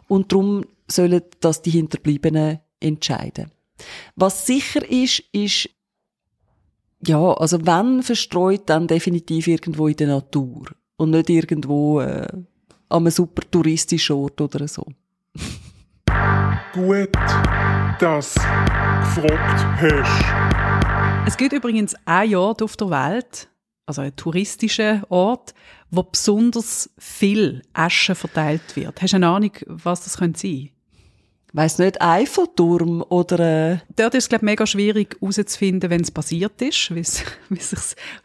Und 0.07 0.31
darum 0.31 0.65
sollen 0.87 1.21
das 1.39 1.61
die 1.61 1.71
Hinterbliebenen 1.71 2.59
entscheiden. 2.79 3.51
Was 4.15 4.45
sicher 4.45 4.87
ist, 4.89 5.23
ist, 5.31 5.69
ja, 7.05 7.33
also 7.33 7.65
wenn 7.65 8.03
verstreut, 8.03 8.63
dann 8.67 8.87
definitiv 8.87 9.47
irgendwo 9.47 9.87
in 9.87 9.95
der 9.95 10.07
Natur. 10.07 10.67
Und 10.97 11.11
nicht 11.11 11.29
irgendwo 11.29 11.99
äh, 11.99 12.27
an 12.91 13.03
einem 13.03 13.11
super 13.11 13.49
touristischen 13.49 14.15
Ort 14.15 14.41
oder 14.41 14.67
so. 14.67 14.85
Gut, 16.73 17.09
dass 17.99 18.33
du 18.35 19.21
gefragt 19.21 19.65
hast. 19.81 21.27
Es 21.27 21.37
gibt 21.37 21.53
übrigens 21.53 21.95
ein 22.05 22.35
Ort 22.35 22.61
auf 22.61 22.75
der 22.75 22.89
Welt, 22.89 23.49
also 23.85 24.01
ein 24.01 24.15
touristischer 24.15 25.03
Ort, 25.09 25.53
wo 25.89 26.03
besonders 26.03 26.89
viel 26.97 27.61
Asche 27.73 28.15
verteilt 28.15 28.75
wird. 28.75 29.01
Hast 29.01 29.13
du 29.13 29.17
eine 29.17 29.27
Ahnung, 29.27 29.51
was 29.67 30.03
das 30.03 30.17
könnte 30.17 30.47
Weiss 31.53 31.77
nicht, 31.79 32.01
Eiffelturm 32.01 33.03
oder, 33.09 33.39
äh, 33.73 33.77
Dort 33.97 34.15
ist 34.15 34.23
es, 34.23 34.29
glaube 34.29 34.45
ich, 34.45 34.51
mega 34.51 34.65
schwierig 34.65 35.17
herauszufinden, 35.19 35.89
wenn 35.89 35.99
es 35.99 36.09
passiert 36.09 36.61
ist, 36.61 36.95
wie 36.95 36.99
es 37.57 37.69
sich 37.69 37.79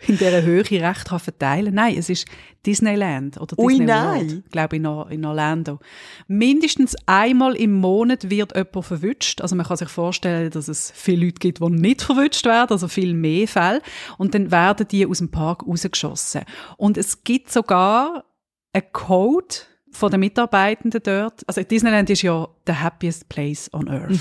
in 0.06 0.16
dieser 0.16 0.42
Höhe 0.42 0.62
recht 0.71 1.06
kann 1.06 1.18
verteilen 1.18 1.75
Nein, 1.75 1.97
es 1.99 2.09
ist 2.09 2.26
Disneyland 2.64 3.40
oder 3.40 3.59
Ui, 3.59 3.78
Disney. 3.78 3.88
World, 3.88 4.50
glaube 4.52 4.76
ich, 4.76 4.83
in, 4.83 5.11
in 5.11 5.25
Orlando. 5.25 5.80
Mindestens 6.28 6.97
einmal 7.06 7.56
im 7.56 7.73
Monat 7.73 8.30
wird 8.30 8.54
jemand 8.54 8.85
verwünscht. 8.85 9.40
Also 9.40 9.56
man 9.56 9.66
kann 9.66 9.76
sich 9.76 9.88
vorstellen, 9.88 10.50
dass 10.50 10.68
es 10.68 10.92
viele 10.95 11.26
Leute 11.26 11.38
gibt, 11.40 11.61
die 11.61 11.71
nicht 11.71 12.02
verwünscht 12.02 12.45
werden, 12.45 12.71
also 12.71 12.87
viel 12.87 13.14
mehr 13.14 13.49
Fälle. 13.49 13.83
Und 14.18 14.35
dann 14.35 14.52
werden 14.52 14.87
die 14.88 15.06
aus 15.06 15.18
dem 15.18 15.30
Park 15.30 15.66
rausgeschossen. 15.66 16.42
Und 16.76 16.97
es 16.97 17.25
gibt 17.25 17.50
sogar 17.50 18.25
einen 18.73 18.92
Code 18.92 19.56
von 19.97 20.11
den 20.11 20.21
Mitarbeitenden 20.21 21.00
dort. 21.03 21.43
Also 21.49 21.62
Disneyland 21.62 22.11
ist 22.11 22.23
ja 22.23 22.47
the 22.67 22.75
happiest 22.75 23.29
place 23.29 23.73
on 23.73 23.88
earth. 23.88 24.21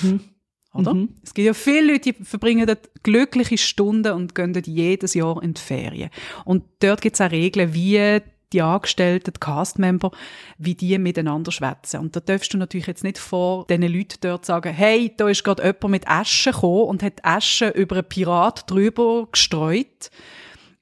Oder? 0.74 1.08
Es 1.24 1.34
gibt 1.34 1.46
ja 1.46 1.54
viele 1.54 1.94
Leute, 1.94 2.12
die 2.12 2.24
verbringen 2.24 2.68
dort 2.68 2.90
glückliche 3.04 3.58
Stunden 3.58 4.12
und 4.12 4.36
gehen 4.36 4.54
dort 4.54 4.68
jedes 4.68 5.14
Jahr 5.14 5.42
in 5.42 5.54
die 5.54 5.62
Ferien. 5.62 6.10
Und 6.44 6.64
dort 6.80 7.02
gibt 7.02 7.16
es 7.16 7.22
auch 7.22 7.32
Regeln, 7.32 7.74
wie 7.74 8.22
die 8.52 8.62
Angestellten, 8.62 9.34
die 9.34 9.40
Castmember, 9.40 10.12
wie 10.58 10.76
die 10.76 10.98
miteinander 10.98 11.52
schwätzen. 11.52 12.00
Und 12.00 12.16
da 12.16 12.20
darfst 12.20 12.54
du 12.54 12.58
natürlich 12.58 12.88
jetzt 12.88 13.04
nicht 13.04 13.18
vor 13.18 13.66
diesen 13.68 13.84
Leuten 13.84 14.18
dort 14.22 14.46
sagen, 14.46 14.74
hey, 14.74 15.14
da 15.16 15.30
ist 15.30 15.44
gerade 15.44 15.64
jemand 15.64 15.90
mit 15.90 16.08
Asche 16.08 16.52
gekommen 16.52 16.84
und 16.84 17.04
hat 17.04 17.24
Asche 17.24 17.70
über 17.70 17.98
einen 17.98 18.10
Pirat 18.10 18.70
drüber 18.70 19.28
gestreut, 19.32 20.10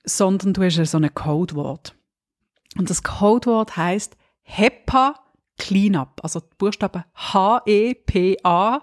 sondern 0.04 0.54
du 0.54 0.64
hast 0.64 0.78
ja 0.78 0.86
so 0.86 0.98
ein 0.98 1.14
Codewort. 1.14 1.96
Und 2.78 2.90
das 2.90 3.04
Codewort 3.04 3.78
heißt 3.78 4.18
HEPA 4.44 5.16
Cleanup, 5.58 6.20
also 6.24 6.40
die 6.40 6.56
Buchstaben 6.58 7.04
H-E-P-A. 7.16 8.82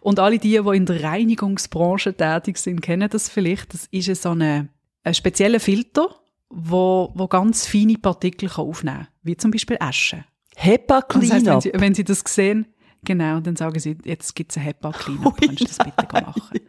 Und 0.00 0.18
alle 0.18 0.38
die, 0.38 0.60
die 0.60 0.76
in 0.76 0.86
der 0.86 1.02
Reinigungsbranche 1.02 2.14
tätig 2.16 2.58
sind, 2.58 2.80
kennen 2.80 3.08
das 3.10 3.28
vielleicht. 3.28 3.74
Das 3.74 3.86
ist 3.90 4.22
so 4.22 4.30
eine, 4.30 4.68
ein 5.04 5.14
spezieller 5.14 5.60
Filter, 5.60 6.08
wo, 6.48 7.12
wo 7.14 7.28
ganz 7.28 7.66
feine 7.66 7.98
Partikel 7.98 8.48
kann 8.48 8.64
aufnehmen 8.66 8.96
kann, 8.98 9.08
wie 9.22 9.36
zum 9.36 9.50
Beispiel 9.50 9.76
Asche. 9.80 10.24
HEPA 10.56 10.98
Und 10.98 11.22
Das 11.22 11.30
heißt, 11.32 11.32
wenn, 11.32 11.42
Cleanup. 11.42 11.62
sie, 11.62 11.72
wenn 11.74 11.94
Sie 11.94 12.04
das 12.04 12.22
sehen, 12.26 12.66
genau, 13.04 13.40
dann 13.40 13.56
sagen 13.56 13.78
Sie, 13.78 13.98
jetzt 14.04 14.34
gibt 14.34 14.52
es 14.52 14.56
ein 14.56 14.64
HEPA 14.64 14.92
Cleanup, 14.92 15.34
Ui, 15.40 15.46
kannst 15.46 15.60
du 15.60 15.64
das 15.66 15.78
bitte 15.78 16.06
machen? 16.12 16.60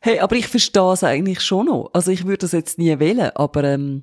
Hey, 0.00 0.18
aber 0.18 0.36
ich 0.36 0.48
verstehe 0.48 0.92
es 0.92 1.02
eigentlich 1.04 1.40
schon 1.40 1.66
noch. 1.66 1.90
Also 1.94 2.10
ich 2.10 2.26
würde 2.26 2.38
das 2.38 2.52
jetzt 2.52 2.76
nie 2.78 2.98
wählen, 2.98 3.30
aber 3.34 3.64
ähm, 3.64 4.02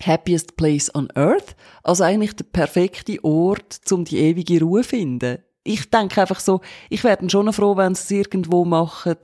happiest 0.00 0.56
place 0.56 0.94
on 0.94 1.08
earth, 1.14 1.56
also 1.82 2.04
eigentlich 2.04 2.34
der 2.36 2.44
perfekte 2.44 3.22
Ort, 3.24 3.80
um 3.90 4.04
die 4.04 4.18
ewige 4.18 4.60
Ruhe 4.60 4.82
zu 4.82 4.88
finden. 4.90 5.38
Ich 5.64 5.90
denke 5.90 6.20
einfach 6.20 6.40
so, 6.40 6.60
ich 6.88 7.02
dann 7.02 7.30
schon 7.30 7.52
froh, 7.52 7.76
wenn 7.76 7.94
sie 7.94 8.02
es 8.02 8.26
irgendwo 8.26 8.64
machen, 8.64 9.16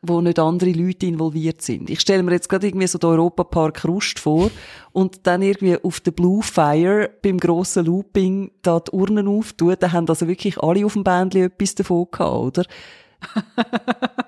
wo 0.00 0.20
nicht 0.20 0.38
andere 0.38 0.70
Leute 0.70 1.06
involviert 1.06 1.60
sind. 1.60 1.90
Ich 1.90 2.00
stelle 2.00 2.22
mir 2.22 2.32
jetzt 2.32 2.48
gerade 2.48 2.68
irgendwie 2.68 2.86
so 2.86 2.98
den 2.98 3.10
Europapark 3.10 3.84
Rust 3.84 4.20
vor 4.20 4.50
und 4.92 5.26
dann 5.26 5.42
irgendwie 5.42 5.76
auf 5.82 6.00
der 6.00 6.12
Blue 6.12 6.42
Fire 6.42 7.10
beim 7.22 7.38
grossen 7.38 7.86
Looping 7.86 8.52
da 8.62 8.78
die 8.78 8.92
Urnen 8.92 9.26
auftun, 9.26 9.74
da 9.78 9.90
haben 9.90 10.08
also 10.08 10.28
wirklich 10.28 10.58
alle 10.58 10.86
auf 10.86 10.92
dem 10.92 11.02
Bändchen 11.02 11.44
etwas 11.44 11.74
davon 11.74 12.06
gehabt, 12.10 12.58
oder? 12.58 12.64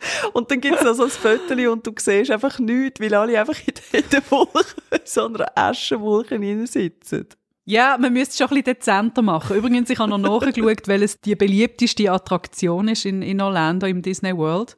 Und 0.32 0.50
dann 0.50 0.60
gibt's 0.60 0.82
noch 0.82 0.94
so 0.94 1.04
ein 1.04 1.10
Fötterchen 1.10 1.68
und 1.68 1.86
du 1.86 1.92
siehst 1.98 2.30
einfach 2.30 2.58
nichts, 2.58 3.00
weil 3.00 3.14
alle 3.14 3.38
einfach 3.38 3.56
in 3.92 4.02
der- 4.10 4.30
Wolke, 4.30 4.64
in 4.90 5.00
so 5.04 5.26
einer 5.26 5.46
Aschenwolke 5.54 6.66
sitzen. 6.66 7.26
Ja, 7.66 7.96
man 8.00 8.12
müsste 8.12 8.30
es 8.32 8.38
schon 8.38 8.46
ein 8.48 8.62
bisschen 8.62 8.74
dezenter 8.76 9.22
machen. 9.22 9.56
Übrigens, 9.56 9.90
ich 9.90 9.98
habe 9.98 10.10
noch 10.10 10.18
nachgeschaut, 10.18 10.88
welches 10.88 11.20
die 11.20 11.36
beliebteste 11.36 12.10
Attraktion 12.10 12.88
ist 12.88 13.04
in, 13.04 13.22
in 13.22 13.40
Orlando 13.40 13.86
im 13.86 14.02
Disney 14.02 14.36
World. 14.36 14.76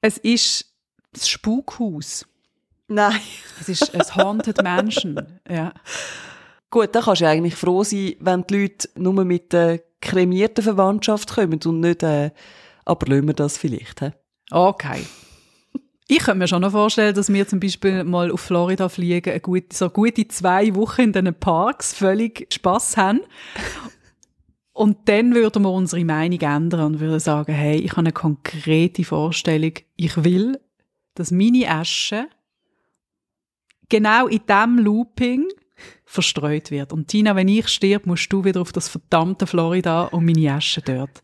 Es 0.00 0.18
ist 0.18 0.66
das 1.12 1.28
Spukhaus. 1.28 2.26
Nein. 2.88 3.20
Es 3.60 3.68
ist 3.68 3.94
ein 3.94 4.16
Haunted 4.16 4.62
Mansion. 4.62 5.38
Ja. 5.48 5.72
Gut, 6.70 6.94
dann 6.94 7.04
kannst 7.04 7.22
du 7.22 7.28
eigentlich 7.28 7.54
froh 7.54 7.84
sein, 7.84 8.14
wenn 8.20 8.44
die 8.46 8.62
Leute 8.62 8.88
nur 8.96 9.24
mit 9.24 9.52
der 9.52 9.80
kremierten 10.00 10.64
Verwandtschaft 10.64 11.34
kommen 11.34 11.60
und 11.64 11.80
nicht, 11.80 12.02
äh, 12.02 12.30
aber 12.84 13.06
lassen 13.06 13.26
wir 13.26 13.34
das 13.34 13.58
vielleicht, 13.58 14.00
hä? 14.00 14.12
Okay. 14.50 15.02
Ich 16.08 16.18
könnte 16.18 16.38
mir 16.38 16.48
schon 16.48 16.62
noch 16.62 16.72
vorstellen, 16.72 17.14
dass 17.14 17.32
wir 17.32 17.46
zum 17.46 17.60
Beispiel 17.60 18.02
mal 18.02 18.32
auf 18.32 18.40
Florida 18.40 18.88
fliegen, 18.88 19.30
eine 19.30 19.40
gute, 19.40 19.76
so 19.76 19.88
gute 19.90 20.26
zwei 20.26 20.74
Wochen 20.74 21.02
in 21.02 21.12
diesen 21.12 21.34
Parks 21.34 21.94
völlig 21.94 22.52
Spass 22.52 22.96
haben. 22.96 23.20
Und 24.72 25.08
dann 25.08 25.34
würden 25.34 25.62
wir 25.62 25.70
unsere 25.70 26.04
Meinung 26.04 26.40
ändern 26.40 26.94
und 26.94 27.00
würden 27.00 27.20
sagen, 27.20 27.52
hey, 27.52 27.78
ich 27.78 27.92
habe 27.92 28.00
eine 28.00 28.12
konkrete 28.12 29.04
Vorstellung. 29.04 29.74
Ich 29.94 30.24
will, 30.24 30.58
dass 31.14 31.30
meine 31.30 31.68
Asche 31.70 32.28
genau 33.88 34.26
in 34.26 34.40
diesem 34.48 34.78
Looping 34.78 35.46
verstreut 36.04 36.72
wird. 36.72 36.92
Und 36.92 37.06
Tina, 37.06 37.36
wenn 37.36 37.46
ich 37.46 37.68
stirb, 37.68 38.06
musst 38.06 38.32
du 38.32 38.44
wieder 38.44 38.60
auf 38.60 38.72
das 38.72 38.88
verdammte 38.88 39.46
Florida 39.46 40.04
und 40.06 40.24
meine 40.24 40.54
Asche 40.54 40.82
dort 40.82 41.22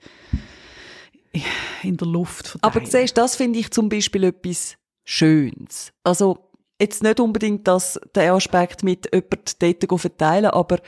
in 1.82 1.96
der 1.96 2.06
Luft 2.06 2.48
verteilen. 2.48 2.76
Aber 2.76 2.86
siehst, 2.86 3.16
das 3.16 3.36
finde 3.36 3.58
ich 3.58 3.70
zum 3.70 3.88
Beispiel 3.88 4.24
etwas 4.24 4.76
Schönes. 5.04 5.92
Also, 6.04 6.50
jetzt 6.80 7.02
nicht 7.02 7.20
unbedingt 7.20 7.66
das, 7.66 7.98
der 8.14 8.34
Aspekt 8.34 8.82
mit 8.82 9.08
jemand 9.12 9.62
dort 9.62 10.00
verteilen, 10.00 10.50
aber 10.50 10.78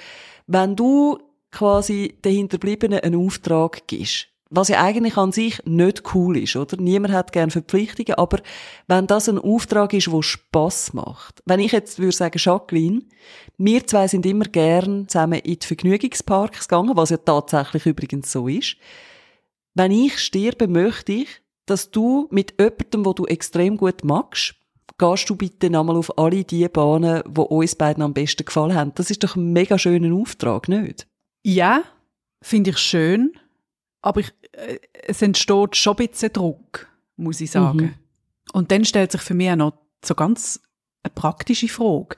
wenn 0.47 0.77
du 0.77 1.19
quasi 1.51 2.19
den 2.25 2.35
Hinterbliebenen 2.35 3.01
einen 3.01 3.25
Auftrag 3.25 3.87
gibst, 3.87 4.29
was 4.51 4.69
ja 4.69 4.83
eigentlich 4.83 5.17
an 5.17 5.33
sich 5.33 5.61
nicht 5.67 6.15
cool 6.15 6.39
ist, 6.39 6.57
oder? 6.57 6.79
Niemand 6.79 7.13
hat 7.13 7.33
gern 7.33 7.51
Verpflichtungen, 7.51 8.15
aber 8.15 8.39
wenn 8.87 9.07
das 9.07 9.29
ein 9.29 9.39
Auftrag 9.39 9.93
ist, 9.93 10.11
wo 10.11 10.23
Spass 10.23 10.95
macht. 10.95 11.43
Wenn 11.45 11.61
ich 11.61 11.73
jetzt 11.73 11.99
würde 11.99 12.17
sagen, 12.17 12.39
Jacqueline, 12.39 13.03
wir 13.59 13.87
zwei 13.87 14.09
sind 14.09 14.25
immer 14.25 14.47
gern 14.47 15.07
zusammen 15.07 15.41
in 15.41 15.59
die 15.59 15.67
Vergnügungsparks 15.67 16.69
gegangen, 16.69 16.97
was 16.97 17.11
ja 17.11 17.19
tatsächlich 17.19 17.85
übrigens 17.85 18.33
so 18.33 18.49
ist. 18.49 18.77
Wenn 19.79 19.93
ich 19.93 20.19
sterbe, 20.19 20.67
möchte 20.67 21.12
ich, 21.12 21.29
dass 21.64 21.93
du 21.93 22.27
mit 22.33 22.55
jemandem, 22.59 23.07
wo 23.07 23.12
du 23.12 23.27
extrem 23.27 23.77
gut 23.77 24.03
magst, 24.03 24.57
gehst 24.99 25.31
du 25.31 25.37
bitte 25.37 25.71
nochmal 25.71 25.95
auf 25.95 26.19
alle 26.19 26.43
die 26.43 26.69
Bahnen, 26.69 27.23
wo 27.29 27.43
uns 27.43 27.77
beiden 27.77 28.03
am 28.03 28.12
besten 28.12 28.45
gefallen 28.45 28.75
haben. 28.75 28.93
Das 28.97 29.09
ist 29.09 29.23
doch 29.23 29.37
ein 29.37 29.53
mega 29.53 29.79
schöner 29.79 30.12
Auftrag, 30.17 30.69
nicht? 30.69 31.07
Ja, 31.45 31.85
finde 32.43 32.71
ich 32.71 32.79
schön, 32.79 33.38
aber 34.03 34.19
ich, 34.19 34.33
äh, 34.51 34.81
es 35.07 35.23
entsteht 35.23 35.77
schon 35.77 35.97
ein 35.97 36.09
bisschen 36.09 36.33
Druck, 36.33 36.88
muss 37.14 37.41
ich 37.41 37.53
sagen. 37.53 37.79
Mhm. 37.79 37.95
Und 38.53 38.73
dann 38.73 38.85
stellt 38.85 39.12
sich 39.12 39.21
für 39.21 39.35
mich 39.35 39.51
auch 39.53 39.57
noch 39.57 39.75
so 40.05 40.17
ganz 40.17 40.61
eine 41.05 41.14
praktische 41.14 41.69
Frage. 41.69 42.17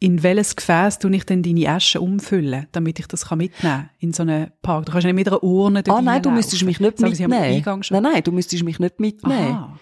In 0.00 0.22
welches 0.22 0.54
Gefäß 0.54 1.00
tue 1.00 1.14
ich 1.16 1.24
denn 1.24 1.42
deine 1.42 1.68
Asche 1.70 2.00
umfüllen, 2.00 2.68
damit 2.70 3.00
ich 3.00 3.08
das 3.08 3.26
kann 3.26 3.38
mitnehmen 3.38 3.60
kann 3.60 3.90
in 3.98 4.12
so 4.12 4.22
einen 4.22 4.52
Park? 4.62 4.86
Du 4.86 4.92
kannst 4.92 5.04
ja 5.04 5.12
nicht 5.12 5.26
mit 5.26 5.28
einer 5.28 5.42
Urne 5.42 5.82
Ah, 5.88 6.00
nein, 6.00 6.22
du 6.22 6.30
müsstest 6.30 6.64
mich 6.64 6.78
nicht 6.78 6.98
Sagen 6.98 7.10
mitnehmen. 7.10 7.82
Nein, 7.90 8.02
nein, 8.02 8.22
du 8.22 8.30
müsstest 8.30 8.62
mich 8.62 8.78
nicht 8.78 9.00
mitnehmen. 9.00 9.54
Aha. 9.54 9.78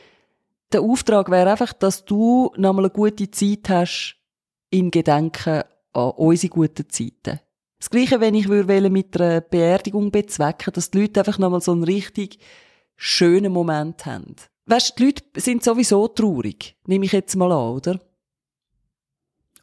Der 0.72 0.80
Auftrag 0.80 1.30
wäre 1.30 1.50
einfach, 1.50 1.72
dass 1.74 2.04
du 2.04 2.50
nochmal 2.56 2.86
eine 2.86 2.92
gute 2.92 3.30
Zeit 3.30 3.68
hast 3.68 4.16
in 4.70 4.90
Gedenken 4.90 5.62
an 5.92 6.10
unsere 6.16 6.50
guten 6.50 6.88
Zeiten. 6.88 7.40
Das 7.78 7.90
Gleiche, 7.90 8.20
wenn 8.20 8.34
ich 8.34 8.48
würde 8.48 8.88
mit 8.88 9.20
einer 9.20 9.42
Beerdigung 9.42 10.10
bezwecken, 10.10 10.72
dass 10.72 10.90
die 10.90 11.02
Leute 11.02 11.20
einfach 11.20 11.38
nochmal 11.38 11.60
so 11.60 11.72
einen 11.72 11.84
richtig 11.84 12.38
schönen 12.96 13.52
Moment 13.52 14.06
haben. 14.06 14.34
Weißt 14.64 14.90
du, 14.90 14.94
die 14.96 15.04
Leute 15.04 15.22
sind 15.36 15.62
sowieso 15.62 16.08
traurig. 16.08 16.74
Nehme 16.86 17.04
ich 17.04 17.12
jetzt 17.12 17.36
mal 17.36 17.52
an, 17.52 17.74
oder? 17.74 18.00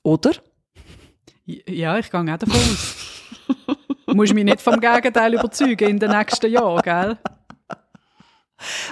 Oder? 0.03 0.31
Ja, 1.45 1.97
ich 1.97 2.11
gehe 2.11 2.19
auch 2.19 2.37
davon 2.37 2.51
aus. 2.51 2.95
du 4.05 4.15
musst 4.15 4.33
mich 4.33 4.43
nicht 4.43 4.61
vom 4.61 4.79
Gegenteil 4.79 5.33
überzeugen 5.33 5.89
in 5.89 5.99
den 5.99 6.11
nächsten 6.11 6.51
Jahren, 6.51 6.81
gell? 6.81 7.17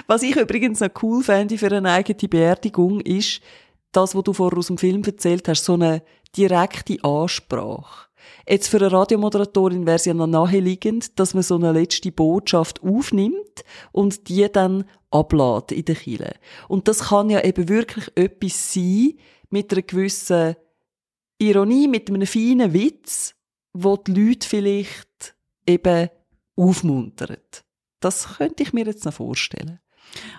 Was 0.06 0.22
ich 0.22 0.36
übrigens 0.36 0.80
noch 0.80 0.90
cool 1.02 1.22
fände 1.22 1.56
für 1.56 1.70
eine 1.70 1.92
eigene 1.92 2.28
Beerdigung 2.28 3.00
ist, 3.00 3.40
das, 3.92 4.14
was 4.14 4.22
du 4.22 4.32
vorher 4.32 4.58
aus 4.58 4.66
dem 4.66 4.78
Film 4.78 5.02
erzählt 5.04 5.48
hast, 5.48 5.64
so 5.64 5.74
eine 5.74 6.02
direkte 6.36 7.02
Ansprache. 7.02 8.08
Jetzt 8.48 8.68
für 8.68 8.78
eine 8.78 8.92
Radiomoderatorin 8.92 9.86
wäre 9.86 9.96
es 9.96 10.04
ja 10.04 10.14
noch 10.14 10.26
naheliegend, 10.26 11.18
dass 11.18 11.34
man 11.34 11.42
so 11.42 11.56
eine 11.56 11.72
letzte 11.72 12.12
Botschaft 12.12 12.82
aufnimmt 12.82 13.34
nimmt 13.34 13.64
und 13.92 14.28
die 14.28 14.50
dann 14.50 14.84
ablädt 15.10 15.72
in 15.72 15.84
der 15.84 15.94
Kille. 15.94 16.34
Und 16.68 16.88
das 16.88 17.08
kann 17.08 17.30
ja 17.30 17.44
eben 17.44 17.68
wirklich 17.68 18.10
etwas 18.14 18.72
sein 18.72 19.14
mit 19.50 19.72
einer 19.72 19.82
gewissen 19.82 20.56
Ironie, 21.42 21.88
mit 21.88 22.08
einem 22.08 22.26
feinen 22.26 22.72
Witz, 22.72 23.34
wo 23.72 23.96
die 23.96 24.12
Leute 24.12 24.48
vielleicht 24.48 25.34
eben 25.66 26.08
aufmuntert. 26.56 27.64
Das 28.00 28.36
könnte 28.36 28.62
ich 28.62 28.72
mir 28.72 28.84
jetzt 28.84 29.04
noch 29.04 29.14
vorstellen. 29.14 29.80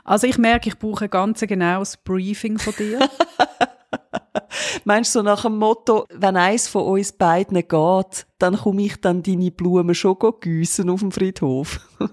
Also 0.04 0.28
ich 0.28 0.38
merke, 0.38 0.70
ich 0.70 0.78
brauche 0.78 1.06
ein 1.06 1.10
ganz 1.10 1.40
genaues 1.42 1.98
Briefing 1.98 2.58
von 2.60 2.74
dir. 2.78 3.10
Meinst 4.86 5.16
du 5.16 5.24
nach 5.24 5.44
dem 5.44 5.58
Motto, 5.58 6.06
wenn 6.10 6.36
eins 6.36 6.68
von 6.68 6.84
uns 6.84 7.12
beiden 7.14 7.56
geht, 7.56 8.28
dann 8.38 8.58
komme 8.58 8.84
ich 8.84 8.98
dann 8.98 9.24
deine 9.24 9.52
Blumen 9.52 9.96
schon 9.96 10.18
gießen 10.42 10.90
auf 10.90 11.00
dem 11.00 11.12
Friedhof? 11.12 11.80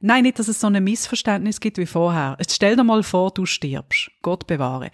Nein, 0.00 0.22
nicht, 0.22 0.38
dass 0.38 0.48
es 0.48 0.60
so 0.60 0.66
ein 0.66 0.82
Missverständnis 0.82 1.60
gibt 1.60 1.78
wie 1.78 1.86
vorher. 1.86 2.36
Jetzt 2.38 2.54
stell 2.54 2.74
dir 2.74 2.84
mal 2.84 3.02
vor, 3.02 3.30
du 3.30 3.44
stirbst. 3.44 4.10
Gott 4.22 4.46
bewahre. 4.46 4.90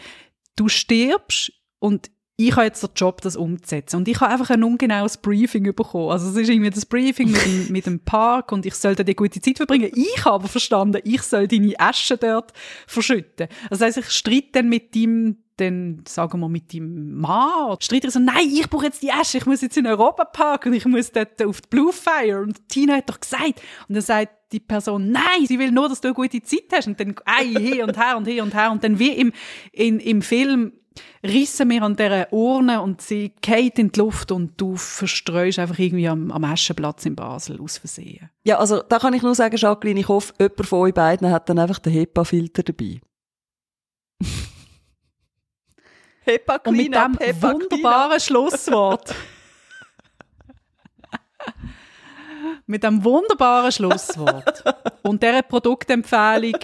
Du 0.57 0.69
stirbst 0.69 1.53
und 1.79 2.11
ich 2.39 2.53
habe 2.53 2.67
jetzt 2.67 2.83
den 2.83 2.91
Job, 2.95 3.23
das 3.23 3.35
umzusetzen. 3.35 3.97
Und 3.97 4.09
ich 4.09 4.21
habe 4.21 4.31
einfach 4.31 4.51
ein 4.51 4.63
ungenaues 4.63 5.17
Briefing 5.17 5.75
bekommen. 5.75 6.11
Also 6.11 6.29
es 6.29 6.37
ist 6.37 6.49
irgendwie 6.51 6.71
das 6.71 6.85
Briefing 6.85 7.31
mit 7.31 7.45
dem, 7.47 7.73
mit 7.73 7.87
dem 7.87 8.01
Park 8.01 8.53
und 8.53 8.67
ich 8.67 8.75
sollte 8.75 9.05
die 9.05 9.17
gute 9.17 9.41
Zeit 9.41 9.57
verbringen. 9.57 9.91
Ich 9.95 10.25
habe 10.25 10.35
aber 10.35 10.49
verstanden, 10.49 11.01
ich 11.05 11.23
soll 11.23 11.49
deine 11.49 11.79
Asche 11.81 12.19
dort 12.19 12.53
verschütten. 12.87 13.49
Also 13.71 13.85
das 13.85 13.97
heisst, 13.97 13.99
ich 13.99 14.11
streite 14.11 14.49
dann 14.53 14.69
mit 14.69 14.95
dem 14.95 15.39
dann, 15.57 16.03
sagen 16.07 16.41
wir, 16.41 16.51
mit 16.51 16.75
deinem 16.75 17.19
Mann, 17.19 17.79
streite 17.81 18.09
ich 18.09 18.13
so, 18.13 18.19
nein, 18.19 18.47
ich 18.53 18.69
brauche 18.69 18.85
jetzt 18.85 19.03
die 19.03 19.11
Asche, 19.11 19.39
ich 19.39 19.47
muss 19.47 19.63
jetzt 19.63 19.79
in 19.79 19.85
den 19.85 19.93
Europapark 19.95 20.67
und 20.67 20.75
ich 20.75 20.85
muss 20.85 21.13
dort 21.13 21.43
auf 21.43 21.63
die 21.63 21.69
Blue 21.71 21.95
Fire. 21.95 22.43
Und 22.43 22.69
Tina 22.69 22.97
hat 22.97 23.09
doch 23.09 23.19
gesagt. 23.19 23.63
Und 23.89 23.95
dann 23.95 24.03
sagt 24.03 24.36
die 24.53 24.61
Person, 24.61 25.11
nein, 25.11 25.47
sie 25.47 25.59
will 25.59 25.73
nur, 25.73 25.89
dass 25.89 26.01
du 26.01 26.09
eine 26.09 26.15
gute 26.15 26.43
Zeit 26.43 26.67
hast. 26.73 26.87
Und 26.87 27.01
dann, 27.01 27.15
ei, 27.25 27.47
hier 27.47 27.85
und 27.85 27.97
her 27.97 28.17
und 28.17 28.27
hier 28.27 28.43
und 28.43 28.55
her. 28.55 28.71
Und 28.71 28.85
dann 28.85 28.99
wie 28.99 29.13
im, 29.13 29.33
in, 29.73 29.99
im 29.99 30.23
Film, 30.23 30.73
rissen 31.23 31.69
wir 31.71 31.83
an 31.83 31.97
dieser 31.97 32.33
Urne 32.33 32.81
und 32.81 33.03
sie 33.03 33.35
geht 33.41 33.79
in 33.79 33.93
die 33.93 34.01
Luft 34.01 34.33
und 34.33 34.61
du 34.61 34.77
verstreust 34.77 35.59
einfach 35.59 35.79
irgendwie 35.79 36.09
am, 36.09 36.31
am 36.31 36.45
Aschenplatz 36.45 37.05
in 37.07 37.17
Basel 37.17 37.61
aus 37.61 37.79
Versehen. 37.79 38.31
Ja, 38.45 38.59
also 38.59 38.83
da 38.83 38.99
kann 38.99 39.15
ich 39.15 39.23
nur 39.23 39.35
sagen, 39.35 39.57
Jacqueline, 39.57 40.01
ich 40.01 40.09
hoffe, 40.09 40.33
jemand 40.39 40.67
von 40.67 40.81
euch 40.81 40.95
beiden 40.95 41.31
hat 41.31 41.49
dann 41.49 41.59
einfach 41.59 41.79
den 41.79 41.93
HEPA-Filter 41.93 42.63
dabei. 42.63 43.01
HEPA 46.23 46.57
Und 46.65 46.77
mit 46.77 46.95
dem 46.95 47.43
wunderbaren 47.43 48.21
Schlusswort. 48.21 49.15
mit 52.67 52.83
dem 52.83 53.05
wunderbaren 53.05 53.73
Schlusswort 53.73 54.65
und 55.03 55.23
dieser 55.23 55.43
Produktempfehlung 55.43 56.57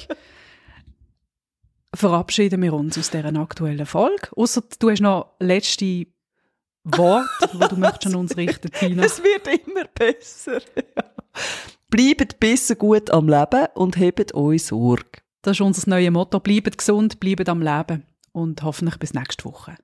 verabschieden 1.95 2.63
wir 2.63 2.73
uns 2.73 2.99
aus 2.99 3.11
dieser 3.11 3.35
aktuellen 3.37 3.87
Folge. 3.87 4.29
Außer 4.37 4.63
du 4.79 4.91
hast 4.91 5.01
noch 5.01 5.35
letzte 5.41 6.07
Wort, 6.85 7.29
wo 7.53 7.67
du 7.67 7.77
möchtest 7.77 8.15
an 8.15 8.21
uns 8.21 8.37
richten, 8.37 8.71
Tina. 8.71 9.05
Es 9.05 9.23
wird 9.23 9.47
immer 9.67 9.85
besser. 9.95 10.61
Bleibt 11.91 12.41
besser 12.41 12.75
gut 12.75 13.11
am 13.11 13.29
Leben 13.29 13.67
und 13.75 13.97
hebt 13.97 14.35
euch 14.35 14.65
Sorge. 14.65 15.21
Das 15.43 15.57
ist 15.57 15.61
unser 15.61 15.91
neues 15.91 16.11
Motto. 16.11 16.41
Bleibt 16.41 16.79
gesund, 16.79 17.21
bleibt 17.21 17.49
am 17.49 17.61
Leben 17.61 18.05
und 18.33 18.63
hoffentlich 18.63 18.99
bis 18.99 19.15
nächste 19.15 19.45
Woche. 19.45 19.77